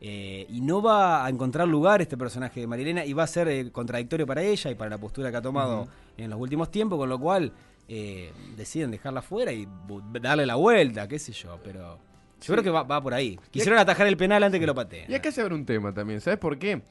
Eh, 0.01 0.45
y 0.49 0.61
no 0.61 0.81
va 0.81 1.25
a 1.25 1.29
encontrar 1.29 1.67
lugar 1.67 2.01
este 2.01 2.15
personaje 2.17 2.59
de 2.61 2.67
Marilena 2.67 3.03
y 3.05 3.11
va 3.13 3.23
a 3.23 3.27
ser 3.27 3.47
eh, 3.49 3.69
contradictorio 3.71 4.25
para 4.25 4.41
ella 4.41 4.71
y 4.71 4.75
para 4.75 4.89
la 4.89 4.97
postura 4.97 5.31
que 5.31 5.37
ha 5.37 5.41
tomado 5.41 5.87
en 6.17 6.29
los 6.29 6.39
últimos 6.39 6.71
tiempos, 6.71 6.97
con 6.97 7.09
lo 7.09 7.19
cual 7.19 7.51
eh, 7.89 8.31
deciden 8.55 8.91
dejarla 8.91 9.21
fuera 9.21 9.51
y 9.51 9.67
darle 10.21 10.45
la 10.45 10.55
vuelta, 10.55 11.07
qué 11.07 11.17
sé 11.19 11.31
yo, 11.33 11.59
pero 11.63 11.97
yo 11.97 11.99
Sí. 12.39 12.51
creo 12.53 12.63
que 12.63 12.69
va, 12.69 12.83
va 12.83 13.01
por 13.01 13.13
ahí. 13.13 13.37
Quisieron 13.51 13.79
atajar 13.79 14.07
el 14.07 14.15
penal 14.15 14.43
antes 14.43 14.59
que 14.59 14.65
lo 14.67 14.73
pateen. 14.75 15.09
Y 15.11 15.15
acá 15.15 15.31
se 15.31 15.41
abre 15.41 15.55
un 15.55 15.65
tema 15.65 15.93
también, 15.93 16.21
¿sabes 16.21 16.39
por 16.39 16.57
qué? 16.57 16.81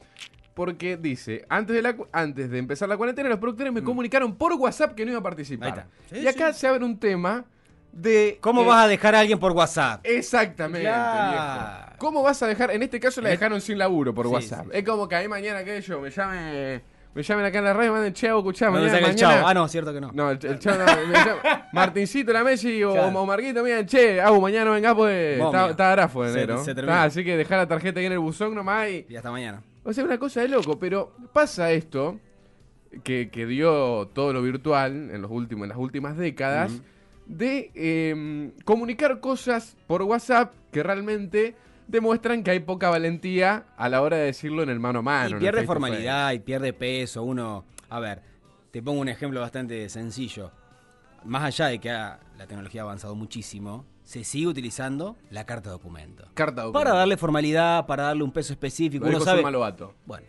Porque 0.53 0.97
dice, 0.97 1.45
antes 1.47 1.73
de, 1.75 1.81
la, 1.81 1.95
antes 2.11 2.49
de 2.51 2.57
empezar 2.59 2.89
la 2.89 2.97
cuarentena, 2.97 3.29
los 3.29 3.39
productores 3.39 3.71
me 3.71 3.81
comunicaron 3.81 4.35
por 4.35 4.53
WhatsApp 4.53 4.93
que 4.93 5.05
no 5.05 5.11
iba 5.11 5.19
a 5.21 5.23
participar. 5.23 5.69
Mm. 5.69 5.73
Ahí 5.73 5.79
está. 5.79 6.15
Sí, 6.15 6.21
y 6.21 6.27
acá 6.27 6.53
se 6.53 6.67
abre 6.67 6.83
un 6.83 6.99
tema 6.99 7.45
de... 7.93 8.37
¿Cómo 8.41 8.63
eh, 8.63 8.65
vas 8.67 8.83
a 8.83 8.87
dejar 8.89 9.15
a 9.15 9.21
alguien 9.21 9.39
por 9.39 9.53
WhatsApp? 9.53 10.01
Exactamente, 10.05 10.81
Claro. 10.81 11.79
viejo. 11.79 11.95
¿Cómo 11.97 12.21
vas 12.23 12.43
a 12.43 12.47
dejar? 12.47 12.71
En 12.71 12.83
este 12.83 12.99
caso 12.99 13.21
la 13.21 13.29
Eh, 13.29 13.31
dejaron 13.31 13.61
sin 13.61 13.77
laburo 13.77 14.13
por 14.13 14.25
sí, 14.27 14.33
WhatsApp. 14.33 14.65
sí. 14.65 14.71
Es 14.73 14.83
como 14.83 15.07
que 15.07 15.15
ahí 15.15 15.27
mañana 15.29 15.63
que 15.63 15.79
yo 15.81 16.01
me 16.01 16.09
llame, 16.11 16.81
me 17.15 17.23
llamen 17.23 17.45
acá 17.45 17.57
en 17.59 17.63
la 17.65 17.73
radio 17.73 17.91
manden, 17.91 18.13
che, 18.13 18.27
escuchá, 18.27 18.67
¿Dónde 18.67 18.87
mañana, 18.89 19.07
el 19.09 19.15
chavo? 19.15 19.47
Ah, 19.47 19.53
no, 19.53 19.67
cierto 19.67 19.91
que 19.93 19.99
no. 20.01 20.11
No, 20.13 20.31
el, 20.31 20.39
el 20.43 20.59
chavo 20.59 20.77
no, 20.77 20.85
me 20.85 21.13
llama- 21.13 21.67
Martincito, 21.73 22.31
la 22.31 22.43
Messi 22.43 22.83
o, 22.83 22.93
Claro. 22.93 23.19
o 23.19 23.25
Marquito, 23.25 23.63
miren, 23.63 23.85
che, 23.85 24.21
Agu, 24.21 24.39
mañana 24.39 24.65
no 24.65 24.71
venga 24.71 24.95
pues 24.95 25.39
está, 25.69 25.91
grafo 25.91 26.23
de 26.23 26.29
Se- 26.33 26.37
enero. 26.39 26.63
se 26.63 26.75
terminó. 26.75 26.95
Ah, 26.95 27.03
así 27.03 27.23
que 27.23 27.35
dejá 27.35 27.57
la 27.57 27.67
tarjeta 27.67 27.99
ahí 27.99 28.05
en 28.05 28.11
el 28.13 28.19
buzón 28.19 28.53
nomás 28.55 28.89
y... 28.89 29.05
Y 29.09 29.15
hasta 29.15 29.31
mañana. 29.31 29.61
O 29.83 29.91
sea, 29.93 30.03
una 30.03 30.17
cosa 30.19 30.41
de 30.41 30.49
loco, 30.49 30.77
pero 30.77 31.13
pasa 31.33 31.71
esto 31.71 32.19
que, 33.03 33.29
que 33.31 33.45
dio 33.45 34.07
todo 34.13 34.33
lo 34.33 34.41
virtual 34.41 35.09
en, 35.11 35.21
los 35.21 35.31
últimos, 35.31 35.63
en 35.63 35.69
las 35.69 35.77
últimas 35.77 36.15
décadas, 36.17 36.81
de 37.25 37.71
eh, 37.75 38.51
comunicar 38.65 39.19
cosas 39.19 39.77
por 39.87 40.01
WhatsApp 40.03 40.53
que 40.71 40.81
realmente 40.83 41.55
demuestran 41.89 42.43
que 42.43 42.51
hay 42.51 42.59
poca 42.59 42.89
valentía 42.89 43.65
a 43.75 43.89
la 43.89 44.01
hora 44.01 44.17
de 44.17 44.25
decirlo 44.25 44.63
en 44.63 44.69
el 44.69 44.79
mano 44.79 44.99
a 44.99 45.01
mano. 45.01 45.37
y 45.37 45.39
pierde 45.39 45.65
formalidad 45.65 46.31
y 46.31 46.39
pierde 46.39 46.71
peso. 46.71 47.23
Uno, 47.23 47.65
a 47.89 47.99
ver, 47.99 48.21
te 48.71 48.81
pongo 48.81 49.01
un 49.01 49.09
ejemplo 49.09 49.41
bastante 49.41 49.89
sencillo. 49.89 50.51
Más 51.25 51.43
allá 51.43 51.67
de 51.67 51.79
que 51.79 51.89
la 51.89 52.19
tecnología 52.47 52.81
ha 52.81 52.83
avanzado 52.85 53.15
muchísimo, 53.15 53.85
se 54.03 54.23
sigue 54.23 54.47
utilizando 54.47 55.17
la 55.31 55.45
carta 55.45 55.69
documento. 55.69 56.27
Carta 56.33 56.61
documento. 56.61 56.79
Para 56.79 56.97
darle 56.97 57.17
formalidad, 57.17 57.85
para 57.85 58.03
darle 58.03 58.23
un 58.23 58.31
peso 58.31 58.53
específico. 58.53 59.05
Lo 59.05 59.17
Uno 59.17 59.19
sabe. 59.19 59.41
Bueno, 60.05 60.25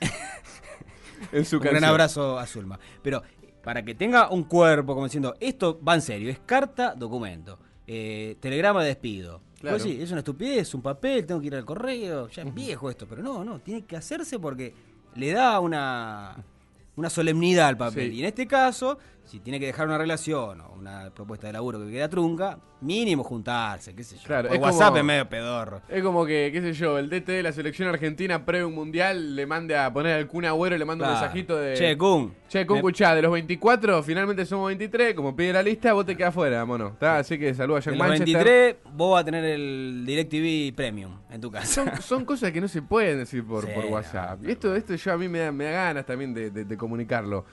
en 1.32 1.44
su 1.44 1.56
un 1.56 1.62
gran 1.62 1.84
abrazo 1.84 2.38
a 2.38 2.46
Zulma. 2.46 2.78
Pero 3.02 3.22
para 3.62 3.84
que 3.84 3.94
tenga 3.94 4.30
un 4.30 4.44
cuerpo, 4.44 4.94
como 4.94 5.06
diciendo, 5.06 5.34
esto 5.40 5.80
va 5.82 5.94
en 5.94 6.02
serio, 6.02 6.30
es 6.30 6.38
carta, 6.40 6.94
documento. 6.94 7.58
Eh, 7.86 8.36
telegrama 8.40 8.82
de 8.82 8.88
despido. 8.88 9.40
Claro. 9.60 9.76
Pues 9.76 9.82
sí, 9.82 10.00
es 10.00 10.10
una 10.10 10.20
estupidez, 10.20 10.72
un 10.74 10.82
papel, 10.82 11.26
tengo 11.26 11.40
que 11.40 11.48
ir 11.48 11.54
al 11.56 11.64
correo, 11.64 12.28
ya 12.28 12.42
es 12.42 12.54
viejo 12.54 12.90
esto, 12.90 13.06
pero 13.08 13.22
no, 13.22 13.44
no, 13.44 13.58
tiene 13.58 13.82
que 13.82 13.96
hacerse 13.96 14.38
porque 14.38 14.72
le 15.16 15.32
da 15.32 15.58
una, 15.58 16.36
una 16.94 17.10
solemnidad 17.10 17.68
al 17.68 17.76
papel. 17.76 18.10
Sí. 18.10 18.16
Y 18.16 18.20
en 18.20 18.26
este 18.26 18.46
caso, 18.46 18.98
si 19.28 19.40
tiene 19.40 19.60
que 19.60 19.66
dejar 19.66 19.86
una 19.86 19.98
relación 19.98 20.60
o 20.62 20.72
una 20.78 21.10
propuesta 21.14 21.46
de 21.46 21.52
laburo 21.52 21.78
que 21.84 21.90
queda 21.92 22.08
trunca, 22.08 22.58
mínimo 22.80 23.22
juntarse, 23.24 23.94
qué 23.94 24.02
sé 24.04 24.16
yo. 24.16 24.22
Claro, 24.24 24.48
Por 24.48 24.56
es 24.56 24.62
WhatsApp 24.62 24.86
como- 24.88 24.96
es 24.98 25.04
medio 25.04 25.28
pedorro. 25.28 25.82
Es 25.88 26.02
como 26.02 26.24
que, 26.24 26.50
qué 26.52 26.60
sé 26.60 26.72
yo, 26.72 26.98
el 26.98 27.10
DT 27.10 27.32
de 27.32 27.42
la 27.42 27.52
selección 27.52 27.88
argentina 27.88 28.44
previo 28.44 28.68
un 28.68 28.74
mundial 28.74 29.34
le 29.36 29.46
mande 29.46 29.76
a 29.76 29.92
poner 29.92 30.14
al 30.16 30.26
Kun 30.28 30.44
Agüero 30.44 30.76
y 30.76 30.78
le 30.78 30.84
manda 30.84 31.06
un 31.06 31.12
mensajito 31.12 31.56
de... 31.56 31.74
Che, 31.74 31.96
Kun. 31.98 32.34
Che, 32.48 32.64
Kun, 32.66 32.74
me- 32.74 32.78
escuchá, 32.78 33.14
de 33.14 33.22
los 33.22 33.32
24, 33.32 34.02
finalmente 34.02 34.46
somos 34.46 34.68
23, 34.68 35.14
como 35.14 35.34
pide 35.36 35.52
la 35.52 35.62
lista, 35.62 35.92
vos 35.92 36.06
te 36.06 36.16
quedás 36.16 36.32
fuera, 36.32 36.64
mono. 36.64 36.96
¿Tá? 36.98 37.18
Así 37.18 37.38
que 37.38 37.52
saluda 37.54 37.78
a 37.78 37.80
de 37.80 37.84
Jack 37.86 37.94
los 37.96 38.08
Manchester. 38.08 38.44
23, 38.44 38.76
vos 38.94 39.12
vas 39.12 39.22
a 39.22 39.24
tener 39.24 39.44
el 39.44 40.04
DirecTV 40.06 40.74
Premium 40.76 41.18
en 41.30 41.40
tu 41.40 41.50
casa. 41.50 41.66
Son, 41.66 41.90
son 42.02 42.24
cosas 42.24 42.52
que 42.52 42.60
no 42.60 42.68
se 42.68 42.80
pueden 42.82 43.18
decir 43.18 43.44
por, 43.44 43.64
Sí, 43.66 43.72
por 43.74 43.84
no, 43.84 43.90
WhatsApp. 43.90 44.40
no, 44.40 44.48
y 44.48 44.52
esto, 44.52 44.74
esto 44.74 44.94
yo 44.94 45.12
a 45.12 45.18
mí 45.18 45.28
me 45.28 45.40
da, 45.40 45.52
me 45.52 45.64
da 45.64 45.70
ganas 45.72 46.06
también 46.06 46.32
de, 46.32 46.50
de- 46.50 46.64
de 46.64 46.76
comunicarlo. 46.76 47.44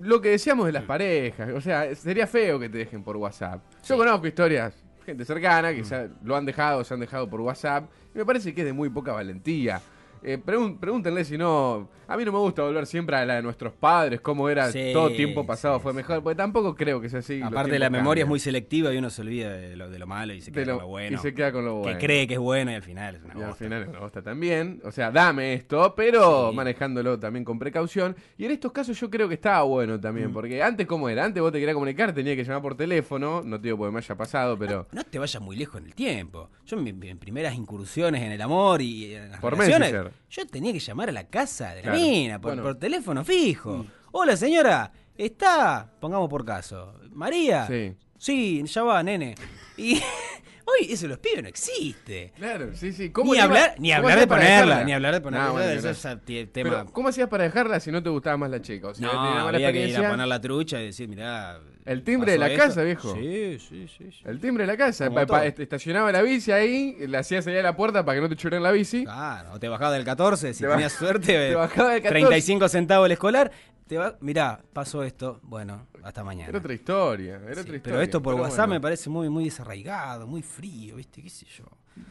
Lo 0.00 0.20
que 0.20 0.30
decíamos 0.30 0.66
de 0.66 0.72
las 0.72 0.82
parejas, 0.84 1.50
o 1.54 1.60
sea, 1.60 1.94
sería 1.94 2.26
feo 2.26 2.58
que 2.58 2.68
te 2.68 2.78
dejen 2.78 3.02
por 3.02 3.16
WhatsApp. 3.16 3.62
Yo 3.84 3.96
conozco 3.96 4.26
historias, 4.26 4.74
gente 5.06 5.24
cercana, 5.24 5.72
que 5.74 5.84
se 5.84 5.94
ha- 5.94 6.08
lo 6.22 6.36
han 6.36 6.44
dejado, 6.44 6.84
se 6.84 6.92
han 6.92 7.00
dejado 7.00 7.28
por 7.30 7.40
WhatsApp, 7.40 7.88
y 8.14 8.18
me 8.18 8.24
parece 8.26 8.54
que 8.54 8.60
es 8.60 8.66
de 8.66 8.72
muy 8.74 8.90
poca 8.90 9.12
valentía. 9.12 9.80
Eh, 10.22 10.38
pregúntenle 10.38 11.24
si 11.24 11.38
no. 11.38 11.88
A 12.08 12.16
mí 12.16 12.24
no 12.24 12.32
me 12.32 12.38
gusta 12.38 12.62
volver 12.62 12.86
siempre 12.86 13.16
a 13.16 13.24
la 13.26 13.34
de 13.34 13.42
nuestros 13.42 13.72
padres, 13.72 14.20
cómo 14.20 14.48
era 14.48 14.70
Sí, 14.70 14.90
todo 14.92 15.10
tiempo 15.10 15.44
pasado 15.46 15.78
sí, 15.78 15.82
fue 15.82 15.92
mejor, 15.92 16.22
porque 16.22 16.36
tampoco 16.36 16.74
creo 16.74 17.00
que 17.00 17.08
sea 17.08 17.18
así. 17.20 17.40
Aparte, 17.42 17.78
la 17.78 17.90
memoria 17.90 18.22
es 18.22 18.28
muy 18.28 18.38
selectiva 18.38 18.92
y 18.92 18.98
uno 18.98 19.10
se 19.10 19.22
olvida 19.22 19.52
de 19.52 19.76
lo, 19.76 19.90
de 19.90 19.98
lo 19.98 20.06
malo 20.06 20.32
y 20.32 20.40
se 20.40 20.52
queda 20.52 20.66
lo- 20.66 20.72
con 20.74 20.82
lo 20.82 20.88
bueno. 20.88 21.16
Y 21.16 21.20
se 21.20 21.34
queda 21.34 21.52
con 21.52 21.64
lo 21.64 21.74
bueno. 21.76 21.98
Que 21.98 22.04
cree 22.06 22.26
que 22.26 22.34
es 22.34 22.40
bueno 22.40 22.70
y 22.70 22.74
al 22.74 22.82
final 22.82 23.16
es 23.16 23.22
una 23.24 23.34
Y 23.38 23.42
al 23.42 23.54
final 23.54 23.82
es 23.82 23.88
una 23.88 23.98
bosta 24.00 24.22
también. 24.22 24.80
O 24.84 24.92
sea, 24.92 25.10
dame 25.10 25.54
esto, 25.54 25.94
pero 25.96 26.50
Sí. 26.50 26.56
manejándolo 26.56 27.18
también 27.18 27.44
con 27.44 27.58
precaución. 27.58 28.14
Y 28.38 28.44
en 28.44 28.52
estos 28.52 28.72
casos 28.72 28.98
yo 29.00 29.10
creo 29.10 29.28
que 29.28 29.34
estaba 29.34 29.62
bueno 29.62 29.96
Mm. 29.96 30.00
también, 30.00 30.32
porque 30.32 30.62
antes, 30.62 30.86
¿cómo 30.86 31.08
era? 31.08 31.24
Antes 31.24 31.42
vos 31.42 31.50
te 31.52 31.58
querías 31.58 31.74
comunicar, 31.74 32.12
tenía 32.12 32.36
que 32.36 32.44
llamar 32.44 32.62
por 32.62 32.76
teléfono. 32.76 33.42
No 33.44 33.56
te 33.60 33.64
digo 33.68 33.78
porque 33.78 33.92
me 33.92 33.98
haya 33.98 34.14
pasado, 34.14 34.58
pero. 34.58 34.86
No 34.92 35.02
te 35.04 35.18
vayas 35.18 35.42
muy 35.42 35.56
lejos 35.56 35.80
en 35.80 35.86
el 35.86 35.94
tiempo. 35.94 36.50
Yo, 36.66 36.76
en 36.78 36.84
mis, 36.98 37.16
primeras 37.16 37.54
incursiones 37.54 38.22
en 38.22 38.32
el 38.32 38.40
amor 38.42 38.80
y 38.82 39.14
en 39.14 39.30
las 39.30 39.40
Por 39.40 39.52
relaciones, 39.52 39.92
Messenger. 39.92 40.12
yo 40.30 40.46
tenía 40.46 40.72
que 40.72 40.78
llamar 40.80 41.08
a 41.08 41.12
la 41.12 41.26
casa 41.28 41.70
de 41.70 41.76
la 41.76 41.82
Claro. 41.82 41.95
Mina 41.96 42.38
por, 42.40 42.50
Bueno. 42.52 42.62
por 42.62 42.74
teléfono 42.78 43.24
fijo. 43.24 43.86
Hola, 44.12 44.36
señora. 44.36 44.90
¿Está? 45.16 45.90
Pongamos 46.00 46.28
por 46.28 46.44
caso. 46.44 46.94
¿María? 47.12 47.66
Sí. 47.66 47.94
Sí, 48.18 48.62
ya 48.64 48.82
va, 48.82 49.02
nene. 49.02 49.34
Y 49.76 50.00
hoy 50.66 50.92
eso 50.92 51.02
de 51.04 51.08
los 51.08 51.18
pibes 51.18 51.42
no 51.42 51.48
existe. 51.48 52.32
Claro, 52.36 52.70
sí, 52.74 52.92
sí. 52.92 53.10
Ni 53.16 53.30
le 53.30 53.36
iba- 53.36 53.44
hablar, 53.44 53.74
ni 53.78 53.88
cómo 53.90 53.98
hablar 54.02 54.18
de 54.20 54.26
ponerla, 54.26 54.84
ni 54.84 54.92
hablar 54.92 55.14
de 55.14 55.20
ponerla. 55.20 55.46
No, 55.46 55.52
bueno, 55.54 55.70
Eso 55.70 55.82
gracias. 55.82 56.04
es 56.28 56.28
el 56.36 56.48
tema. 56.50 56.70
Pero, 56.70 56.86
¿cómo 56.92 57.08
hacías 57.08 57.28
para 57.28 57.44
dejarla 57.44 57.80
si 57.80 57.90
no 57.90 58.02
te 58.02 58.10
gustaba 58.10 58.36
más 58.36 58.50
la 58.50 58.60
chica? 58.60 58.88
O 58.88 58.94
sea, 58.94 59.06
no, 59.06 59.48
había 59.48 59.72
que 59.72 59.88
ir 59.88 59.96
a 59.96 60.10
poner 60.10 60.26
la 60.28 60.40
trucha 60.40 60.80
y 60.82 60.86
decir, 60.86 61.08
mirá. 61.08 61.58
El 61.84 62.02
timbre 62.02 62.32
de 62.32 62.38
la 62.38 62.52
casa, 62.52 62.82
viejo. 62.82 63.14
Sí, 63.14 63.58
sí, 63.60 63.86
sí. 63.86 64.10
sí. 64.10 64.20
El 64.24 64.40
timbre 64.40 64.64
de 64.64 64.72
la 64.72 64.76
casa. 64.76 65.08
Pa- 65.08 65.24
pa- 65.24 65.46
estacionaba 65.46 66.10
la 66.10 66.20
bici 66.20 66.50
ahí, 66.50 66.96
le 67.06 67.16
hacías 67.16 67.44
salir 67.44 67.60
a 67.60 67.62
la 67.62 67.76
puerta 67.76 68.04
para 68.04 68.16
que 68.16 68.22
no 68.22 68.28
te 68.28 68.34
choreen 68.34 68.62
la 68.64 68.72
bici. 68.72 69.04
Claro, 69.04 69.52
o 69.52 69.60
te 69.60 69.68
bajaba 69.68 69.92
del 69.92 70.04
14, 70.04 70.52
si 70.52 70.64
tenías 70.64 70.92
suerte, 70.92 71.26
te 71.50 71.54
bajaba 71.54 71.90
del 71.92 72.02
14. 72.02 72.26
35 72.26 72.68
centavos 72.68 73.06
el 73.06 73.12
escolar. 73.12 73.52
Te 73.86 73.96
va, 73.98 74.16
mirá, 74.20 74.60
pasó 74.72 75.04
esto, 75.04 75.38
bueno, 75.44 75.86
hasta 76.02 76.24
mañana. 76.24 76.48
Era 76.48 76.58
otra 76.58 76.74
historia, 76.74 77.36
era 77.36 77.54
Sí, 77.54 77.60
otra 77.60 77.60
historia. 77.76 77.82
pero 77.84 78.00
esto 78.00 78.20
por 78.20 78.34
Pero 78.34 78.42
WhatsApp 78.42 78.66
bueno. 78.66 78.74
me 78.74 78.80
parece 78.80 79.08
muy, 79.10 79.28
muy 79.28 79.44
desarraigado, 79.44 80.26
muy 80.26 80.42
frío, 80.42 80.96
¿viste? 80.96 81.22
¿Qué 81.22 81.30
sé 81.30 81.46
yo? 81.46 81.64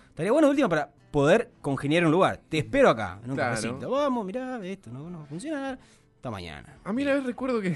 Estaría 0.09 0.31
bueno, 0.31 0.49
último, 0.49 0.69
para 0.69 0.89
poder 1.11 1.51
congeniar 1.61 2.03
en 2.03 2.05
un 2.07 2.11
lugar. 2.13 2.39
Te 2.47 2.59
espero 2.59 2.89
acá, 2.89 3.19
en 3.23 3.31
un 3.31 3.35
Claro. 3.35 3.55
cafecito. 3.55 3.89
Vamos, 3.89 4.25
mirá, 4.25 4.59
esto 4.65 4.89
no, 4.89 5.09
no 5.09 5.19
va 5.19 5.23
a 5.25 5.27
funcionar. 5.27 5.77
Hasta 6.15 6.31
mañana. 6.31 6.77
A 6.85 6.93
mí 6.93 7.03
una 7.03 7.13
vez 7.15 7.23
recuerdo 7.25 7.59
que 7.61 7.75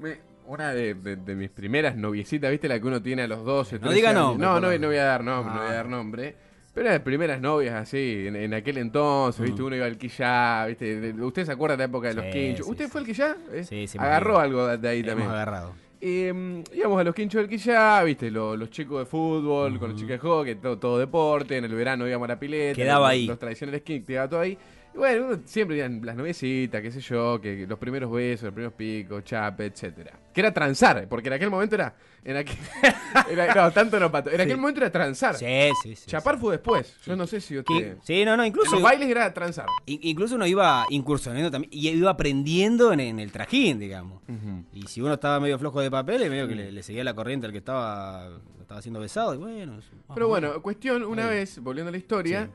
me- 0.00 0.18
una 0.46 0.72
de, 0.72 0.94
de- 0.94 1.16
de 1.16 1.34
mis 1.34 1.50
primeras 1.50 1.94
noviecitas, 1.96 2.50
¿viste? 2.50 2.68
La 2.68 2.80
que 2.80 2.86
uno 2.86 3.02
tiene 3.02 3.22
a 3.22 3.28
los 3.28 3.44
12, 3.44 3.76
No 3.76 3.80
13 3.82 3.94
diga 3.96 4.12
nombre, 4.14 4.46
No, 4.46 4.54
no, 4.60 4.78
no 4.78 4.86
voy 4.86 4.96
a 4.96 5.04
dar 5.04 5.22
nombre, 5.24 5.52
no 5.54 5.58
voy 5.60 5.68
a 5.68 5.72
Ah. 5.72 5.74
dar 5.74 5.88
nombre. 5.88 6.36
Pero 6.76 6.90
eran 6.90 7.02
primeras 7.02 7.40
novias 7.40 7.74
así, 7.74 8.26
en, 8.26 8.36
en 8.36 8.52
aquel 8.52 8.76
entonces, 8.76 9.42
¿viste? 9.42 9.62
Uno 9.62 9.74
iba 9.74 9.86
al 9.86 9.96
quillá, 9.96 10.66
¿viste? 10.66 11.14
¿Usted 11.18 11.46
se 11.46 11.52
acuerda 11.52 11.74
de 11.74 11.78
la 11.78 11.84
época 11.86 12.08
de 12.08 12.14
los 12.14 12.24
Sí, 12.26 12.30
quinchos? 12.32 12.66
sí, 12.66 12.70
¿Usted 12.72 12.84
sí. 12.84 12.90
fue 12.90 13.00
el 13.00 13.06
quillá? 13.06 13.36
¿Eh? 13.50 13.64
Sí, 13.64 13.86
sí, 13.88 13.96
hemos 13.96 14.06
Agarró 14.06 14.38
algo 14.38 14.76
de 14.76 14.86
ahí 14.86 14.98
Hemos 15.00 15.08
también. 15.08 15.30
agarrado. 15.30 15.72
Eh, 16.02 16.62
íbamos 16.74 17.00
a 17.00 17.04
los 17.04 17.14
quinchos 17.14 17.40
del 17.40 17.48
quillá, 17.48 18.02
¿viste? 18.04 18.30
Los, 18.30 18.58
los 18.58 18.68
chicos 18.68 18.98
de 18.98 19.06
fútbol, 19.06 19.78
con 19.78 19.88
los 19.88 19.96
chicos 19.98 20.10
de 20.10 20.18
hockey, 20.18 20.54
todo, 20.56 20.78
todo 20.78 20.98
deporte. 20.98 21.56
En 21.56 21.64
el 21.64 21.74
verano 21.74 22.06
íbamos 22.06 22.26
a 22.26 22.32
la 22.34 22.38
pileta. 22.38 22.76
Quedaba 22.76 23.06
los, 23.06 23.10
ahí. 23.10 23.26
Los 23.26 23.38
tradicionales 23.38 23.80
skins, 23.80 24.06
quedaba 24.06 24.28
todo 24.28 24.40
ahí. 24.40 24.58
Bueno, 24.96 25.26
uno 25.26 25.40
siempre 25.44 25.76
iban 25.76 26.00
las 26.04 26.16
noviecitas, 26.16 26.80
qué 26.82 26.90
sé 26.90 27.00
yo, 27.00 27.40
que 27.40 27.66
los 27.66 27.78
primeros 27.78 28.10
besos, 28.10 28.44
los 28.44 28.54
primeros 28.54 28.72
picos, 28.74 29.22
chape, 29.24 29.66
etcétera. 29.66 30.18
Que 30.32 30.40
era 30.40 30.52
transar, 30.52 31.06
porque 31.08 31.28
en 31.28 31.34
aquel 31.34 31.50
momento 31.50 31.74
era. 31.74 31.94
En 32.24 32.36
aquel, 32.36 32.56
era- 33.30 33.54
no, 33.54 33.70
tanto 33.72 34.00
no 34.00 34.10
pato. 34.10 34.30
En 34.30 34.40
aquel 34.40 34.54
Sí. 34.54 34.60
momento 34.60 34.80
era 34.80 34.90
transar. 34.90 35.36
Sí, 35.36 35.46
sí, 35.82 35.94
sí. 35.96 36.06
Chapar 36.10 36.38
fue 36.38 36.52
después. 36.52 36.96
Yo 37.06 37.14
no 37.16 37.26
sé 37.26 37.40
si 37.40 37.56
usted. 37.58 37.98
Sí, 38.02 38.24
no, 38.24 38.36
no, 38.36 38.42
En 38.42 38.48
incluso. 38.48 38.72
los 38.72 38.82
bailes 38.82 39.08
era 39.08 39.32
transar. 39.32 39.66
in- 39.86 40.00
Incluso 40.02 40.34
uno 40.34 40.46
iba 40.46 40.84
incursionando 40.90 41.50
también 41.50 41.70
y 41.72 41.88
iba 41.88 42.10
aprendiendo 42.10 42.92
en, 42.92 43.00
en 43.00 43.20
el 43.20 43.30
trajín, 43.32 43.78
digamos. 43.78 44.22
Y 44.72 44.82
si 44.88 45.00
uno 45.00 45.14
estaba 45.14 45.38
medio 45.40 45.58
flojo 45.58 45.80
de 45.80 45.90
papel, 45.90 46.28
medio 46.28 46.48
que 46.48 46.54
le, 46.56 46.72
le 46.72 46.82
seguía 46.82 47.04
la 47.04 47.14
corriente 47.14 47.46
al 47.46 47.52
que 47.52 47.58
estaba, 47.58 48.28
estaba 48.60 48.82
siendo 48.82 48.98
besado. 49.00 49.34
Y 49.34 49.38
bueno, 49.38 49.78
Pero 50.14 50.28
bueno, 50.28 50.60
cuestión, 50.62 51.04
una 51.04 51.26
vez, 51.28 51.58
volviendo 51.60 51.88
a 51.90 51.92
la 51.92 51.98
historia, 51.98 52.50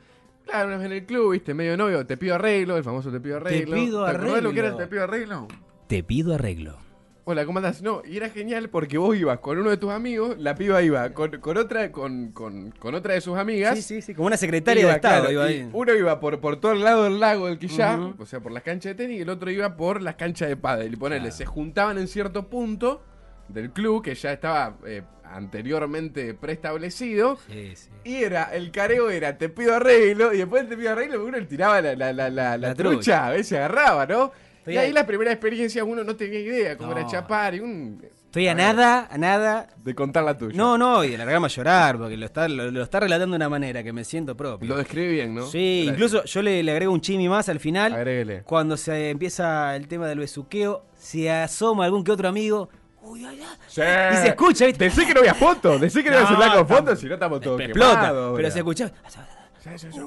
claro, 0.46 0.68
una 0.68 0.78
vez 0.78 0.86
en 0.88 0.92
el 0.94 1.06
club, 1.06 1.32
viste, 1.32 1.54
medio 1.54 1.78
novio, 1.78 2.06
te 2.06 2.18
pido 2.18 2.36
arreglo, 2.36 2.78
el 2.78 2.84
famoso 2.84 3.12
te 3.12 3.20
pido 3.20 3.38
arreglo. 3.38 3.76
pido 3.76 4.06
¿Te 4.06 4.12
acordás 4.12 4.44
lo 4.44 4.52
que 4.54 4.60
era 4.60 4.68
el 4.70 4.74
arreglo. 4.76 4.78
te 4.78 4.88
pido 4.88 5.04
arreglo? 5.04 5.48
Te 5.88 6.04
pido 6.04 6.34
arreglo. 6.36 6.78
Hola, 7.24 7.46
¿cómo 7.46 7.60
andás? 7.60 7.84
No, 7.84 8.02
y 8.04 8.18
era 8.18 8.30
genial 8.30 8.70
porque 8.70 8.98
vos 8.98 9.16
ibas 9.16 9.40
con 9.40 9.58
uno 9.60 9.70
de 9.70 9.78
tus 9.78 9.92
amigos, 9.92 10.38
la 10.40 10.56
piba 10.56 10.82
iba 10.82 11.08
con, 11.14 11.30
con 11.40 11.56
otra, 11.58 11.92
con, 11.92 12.32
con, 12.32 12.72
con 12.72 12.96
otra 12.96 13.14
de 13.14 13.22
sus 13.22 13.38
amigas. 13.38 13.76
Sí, 13.78 13.82
sí, 13.84 14.02
sí, 14.02 14.16
como 14.16 14.26
una 14.26 14.38
secretaria 14.38 14.82
Iba, 14.82 14.90
de 14.90 14.96
Estado. 14.96 15.20
claro, 15.22 15.32
iba 15.32 15.44
ahí. 15.46 15.70
Uno 15.72 15.94
iba 15.94 16.20
por, 16.20 16.40
por 16.42 16.60
todo 16.60 16.72
el 16.72 16.84
lado 16.84 17.04
del 17.04 17.20
lago 17.20 17.46
del 17.48 17.60
Quillá, 17.60 18.00
o 18.18 18.26
sea, 18.26 18.40
por 18.40 18.52
las 18.52 18.64
canchas 18.64 18.96
de 18.98 19.04
tenis, 19.04 19.20
y 19.20 19.22
el 19.22 19.30
otro 19.30 19.52
iba 19.52 19.78
por 19.78 20.02
las 20.02 20.16
canchas 20.16 20.50
de 20.50 20.58
pádel. 20.58 20.94
Y 20.94 20.96
ponerle, 20.96 21.26
Claro. 21.30 21.38
se 21.38 21.46
juntaban 21.46 22.00
en 22.00 22.08
cierto 22.08 22.50
punto 22.50 23.04
del 23.54 23.72
club 23.72 24.04
que 24.04 24.16
ya 24.16 24.34
estaba 24.34 24.78
eh, 24.86 25.02
anteriormente 25.24 26.34
preestablecido. 26.34 27.38
Sí, 27.50 27.76
sí. 27.76 27.90
Y 28.04 28.24
era, 28.24 28.44
el 28.54 28.72
careo 28.72 29.10
era, 29.10 29.38
te 29.38 29.50
pido 29.50 29.76
arreglo, 29.76 30.34
y 30.34 30.38
después 30.40 30.68
te 30.68 30.78
pido 30.78 30.92
arreglo, 30.92 31.26
uno 31.26 31.38
le 31.38 31.46
tiraba 31.46 31.82
la, 31.82 31.96
la, 31.96 32.14
la, 32.30 32.58
la, 32.58 32.76
trucha, 32.76 32.92
trucha. 32.92 33.28
a 33.28 33.30
veces 33.32 33.48
se 33.48 33.58
agarraba, 33.58 34.06
¿no? 34.06 34.32
Estoy 34.60 34.76
y 34.76 34.78
ahí 34.78 34.92
la 34.94 35.08
primera 35.08 35.32
experiencia 35.32 35.84
uno 35.84 36.04
no 36.04 36.16
tenía 36.16 36.40
idea 36.40 36.78
cómo 36.78 36.92
era 36.92 37.06
chapar 37.08 37.56
y 37.56 37.60
un... 37.62 38.00
Estoy 38.32 38.48
a 38.48 38.56
nada, 38.56 39.10
a 39.12 39.18
nada. 39.18 39.68
De 39.84 39.94
contar 39.94 40.24
la 40.24 40.38
tuya. 40.38 40.56
No, 40.56 40.78
no, 40.78 41.04
y 41.04 41.10
de 41.10 41.18
largarme 41.18 41.48
a 41.48 41.50
llorar, 41.50 41.98
porque 41.98 42.16
lo 42.16 42.26
está, 42.26 42.48
lo, 42.48 42.72
lo 42.72 42.82
está 42.82 43.02
relatando 43.02 43.34
de 43.34 43.36
una 43.36 43.50
manera 43.50 43.84
que 43.84 43.92
me 43.92 44.06
siento 44.06 44.38
propio. 44.38 44.70
Lo 44.70 44.78
describe 44.78 45.10
bien, 45.12 45.36
¿no? 45.36 45.48
Sí, 45.48 45.84
Gracias. 45.88 45.94
incluso 45.94 46.24
yo 46.24 46.42
le, 46.42 46.64
le 46.64 46.72
agrego 46.72 46.94
un 46.94 47.02
chimi 47.02 47.28
más 47.28 47.50
al 47.50 47.60
final. 47.60 47.92
Agréguele. 47.92 48.44
Cuando 48.44 48.78
se 48.78 49.10
empieza 49.10 49.76
el 49.76 49.90
tema 49.90 50.08
del 50.08 50.20
besuqueo, 50.20 50.86
se 50.96 51.30
asoma 51.30 51.84
algún 51.84 52.06
que 52.06 52.12
otro 52.14 52.30
amigo. 52.30 52.70
Uy. 53.02 53.26
Sí. 53.68 53.82
Y 53.82 54.16
se 54.18 54.28
escucha, 54.30 54.66
¿viste? 54.68 54.84
Decí 54.86 55.06
que 55.06 55.14
no 55.14 55.20
había 55.22 55.34
fotos, 55.34 55.82
decí 55.82 56.04
que 56.04 56.10
no, 56.12 56.18
había 56.18 56.28
celular 56.28 56.58
con 56.58 56.68
fotos, 56.68 57.00
si 57.00 57.08
no 57.08 57.14
estamos 57.16 57.42
todos 57.42 57.60
explota. 57.62 57.96
quemados, 58.08 58.34
Pero 58.38 58.52
se 58.52 58.60
escucha. 58.60 58.92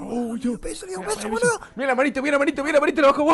Uy, 0.00 0.40
yo 0.40 0.59
beso, 0.59 0.87
digo, 0.87 1.02
beso, 1.02 1.28
boludo. 1.28 1.61
Mira 1.76 1.88
la 1.88 1.94
manito, 1.94 2.20
mira 2.22 2.33
la 2.33 2.38
manito, 2.40 2.64
mira 2.64 2.74
la 2.74 2.80
manito, 2.80 3.00
lo 3.02 3.09
bajo. 3.09 3.33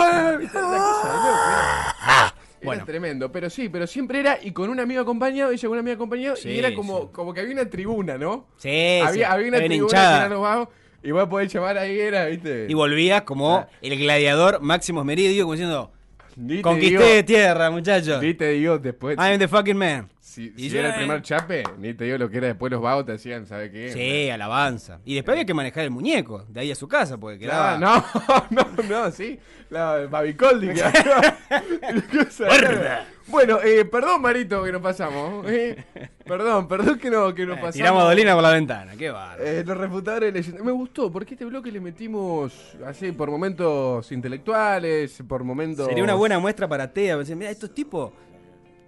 Era- 2.61 2.63
Bueno. 2.63 2.85
tremendo, 2.85 3.33
pero 3.33 3.49
sí, 3.49 3.71
pero 3.71 3.87
siempre 3.87 4.21
era 4.21 4.39
y 4.43 4.53
con 4.53 4.69
un 4.69 4.79
amigo 4.81 5.01
acompañado, 5.01 5.51
ella 5.51 5.63
con 5.63 5.73
un 5.73 5.79
amigo 5.79 5.95
acompañado, 5.95 6.37
Sí, 6.37 6.51
y 6.51 6.59
era 6.59 6.75
como, 6.75 7.03
sí. 7.03 7.09
como 7.13 7.33
que 7.33 7.41
había 7.41 7.55
una 7.55 7.71
tribuna, 7.71 8.19
¿no? 8.19 8.49
Sí, 8.59 8.69
sí. 8.69 9.01
había, 9.01 9.33
había 9.33 9.49
una 9.49 9.57
Había 9.57 9.69
tribuna 9.69 10.21
que 10.25 10.29
los 10.29 10.41
vagos, 10.43 10.69
y 11.03 11.11
vos 11.11 11.27
podés 11.29 11.51
llamar 11.51 11.79
ahí, 11.79 11.99
era, 11.99 12.27
¿viste? 12.27 12.67
Y 12.69 12.75
volvía 12.75 13.25
como 13.25 13.57
Ah. 13.61 13.69
el 13.81 13.99
gladiador 13.99 14.61
Máximo 14.61 15.05
Meridio, 15.05 15.45
como 15.45 15.55
diciendo: 15.55 15.91
Ni 16.37 16.63
Conquisté 16.63 17.17
digo- 17.17 17.25
tierra, 17.27 17.71
muchachos. 17.71 18.23
Ni 18.23 18.35
te 18.35 18.51
digo 18.51 18.79
después. 18.79 19.17
I 19.19 19.33
am 19.33 19.39
the 19.39 19.49
fucking 19.49 19.77
man. 19.77 20.09
Si, 20.21 20.53
Y 20.57 20.63
si 20.65 20.71
yo- 20.71 20.79
era 20.79 20.91
el 20.91 20.95
primer 20.95 21.23
chape, 21.23 21.65
ni 21.79 21.93
te 21.93 22.05
digo 22.05 22.17
lo 22.17 22.31
que 22.31 22.37
era 22.39 22.47
después 22.47 22.71
los 22.71 22.81
vagos 22.81 23.05
te 23.05 23.13
hacían, 23.13 23.47
¿sabes 23.47 23.71
qué? 23.73 23.93
Sí, 23.93 24.31
alabanza. 24.31 25.01
Y 25.05 25.17
después 25.17 25.35
había 25.35 25.45
que 25.45 25.55
manejar 25.55 25.83
el 25.85 25.91
muñeco, 25.91 26.45
de 26.49 26.61
ahí 26.61 26.71
a 26.71 26.77
su 26.77 26.87
casa, 26.87 27.19
porque 27.19 27.41
quedaba. 27.41 27.77
Claro, 27.79 28.05
no, 28.51 28.65
no, 28.79 28.83
no, 28.89 29.11
sí. 29.11 29.39
La 29.71 30.07
Babicoldi 30.09 30.69
que 30.69 30.83
Cosa 32.25 32.49
rara. 32.49 33.07
Bueno, 33.31 33.59
eh, 33.63 33.85
perdón, 33.85 34.23
Marito, 34.23 34.63
que 34.65 34.73
nos 34.73 34.83
pasamos. 34.83 35.45
eh. 35.51 35.77
Perdón, 36.31 36.69
perdón 36.69 36.99
que 36.99 37.11
no, 37.11 37.35
que 37.35 37.45
nos 37.45 37.57
Eh, 37.57 37.61
pasamos. 37.61 37.75
tiramos 37.75 38.03
a 38.03 38.07
Dolina 38.07 38.35
por 38.35 38.43
la 38.45 38.53
ventana, 38.53 38.93
qué 38.97 39.11
bárbaro. 39.11 39.43
Eh, 39.45 39.65
los 39.67 39.77
refutadores. 39.77 40.63
Me 40.63 40.71
gustó, 40.71 41.11
porque 41.11 41.35
este 41.35 41.45
bloque 41.45 41.73
le 41.73 41.81
metimos 41.81 42.77
así 42.87 43.11
por 43.11 43.31
momentos 43.31 44.13
intelectuales, 44.13 45.23
por 45.27 45.43
momentos. 45.43 45.87
Sería 45.89 46.05
una 46.05 46.15
buena 46.15 46.39
muestra 46.39 46.69
para 46.69 46.93
Tea. 46.93 47.17
Mira, 47.35 47.51
estos 47.51 47.75
tipos 47.75 48.13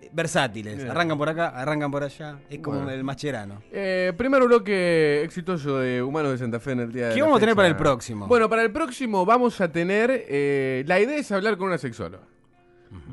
eh, 0.00 0.08
versátiles. 0.12 0.76
Bien. 0.76 0.90
Arrancan 0.90 1.18
por 1.18 1.28
acá, 1.28 1.48
arrancan 1.48 1.90
por 1.90 2.04
allá. 2.04 2.38
Es 2.48 2.60
como 2.60 2.76
Bueno. 2.76 2.92
el 2.92 3.02
macherano. 3.02 3.60
Eh, 3.72 4.12
primer 4.16 4.42
bloque 4.44 5.22
exitoso 5.24 5.78
de 5.80 6.00
Humanos 6.00 6.30
de 6.32 6.38
Santa 6.38 6.60
Fe 6.60 6.72
en 6.72 6.80
el 6.80 6.92
día 6.92 7.08
de 7.08 7.14
¿Qué 7.16 7.22
vamos 7.22 7.38
a 7.38 7.40
tener 7.40 7.56
para 7.56 7.66
el 7.68 7.76
próximo? 7.76 8.28
Bueno, 8.28 8.48
para 8.48 8.62
el 8.62 8.70
próximo 8.70 9.26
vamos 9.26 9.60
a 9.60 9.72
tener. 9.72 10.26
eh, 10.28 10.84
la 10.86 11.00
idea 11.00 11.16
es 11.16 11.32
hablar 11.32 11.56
con 11.56 11.66
una 11.68 11.78
sexóloga. 11.78 12.22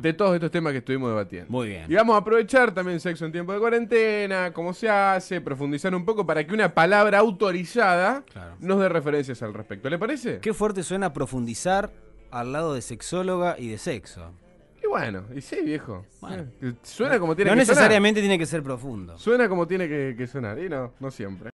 De 0.02 0.14
todos 0.14 0.34
estos 0.36 0.52
temas 0.52 0.72
que 0.72 0.80
estuvimos 0.80 1.10
debatiendo. 1.10 1.50
Muy 1.52 1.68
bien. 1.70 1.86
Y 1.90 1.96
vamos 1.96 2.16
a 2.16 2.20
aprovechar 2.20 2.74
también 2.74 3.00
sexo 3.00 3.26
en 3.26 3.32
tiempo 3.32 3.54
de 3.54 3.60
cuarentena, 3.60 4.52
cómo 4.54 4.74
se 4.74 4.90
hace, 4.90 5.42
profundizar 5.42 5.94
un 5.96 6.06
poco 6.06 6.26
para 6.26 6.46
que 6.46 6.54
una 6.54 6.74
palabra 6.74 7.20
autorizada 7.20 8.24
Claro. 8.32 8.56
nos 8.60 8.80
dé 8.80 8.90
referencias 8.90 9.42
al 9.44 9.54
respecto. 9.54 9.90
¿Le 9.90 9.98
parece? 9.98 10.40
Qué 10.40 10.54
fuerte 10.54 10.84
suena 10.84 11.14
profundizar 11.14 11.92
al 12.32 12.52
lado 12.52 12.74
de 12.74 12.82
sexóloga 12.82 13.56
y 13.58 13.70
de 13.70 13.78
sexo. 13.78 14.32
Y 14.84 14.88
bueno, 14.88 15.24
y 15.36 15.42
sí, 15.42 15.58
viejo. 15.64 16.06
Bueno. 16.22 16.46
Suena 16.84 17.20
como 17.20 17.36
tiene 17.36 17.52
no 17.52 17.58
que 17.58 17.66
sonar. 17.66 17.76
necesariamente 17.78 18.20
tiene 18.22 18.38
que 18.40 18.46
ser 18.46 18.64
profundo. 18.64 19.18
Suena 19.18 19.50
como 19.50 19.68
tiene 19.68 19.88
que, 19.90 20.16
que 20.18 20.26
sonar. 20.28 20.58
Y 20.60 20.70
no, 20.70 20.94
no 21.00 21.12
siempre. 21.12 21.50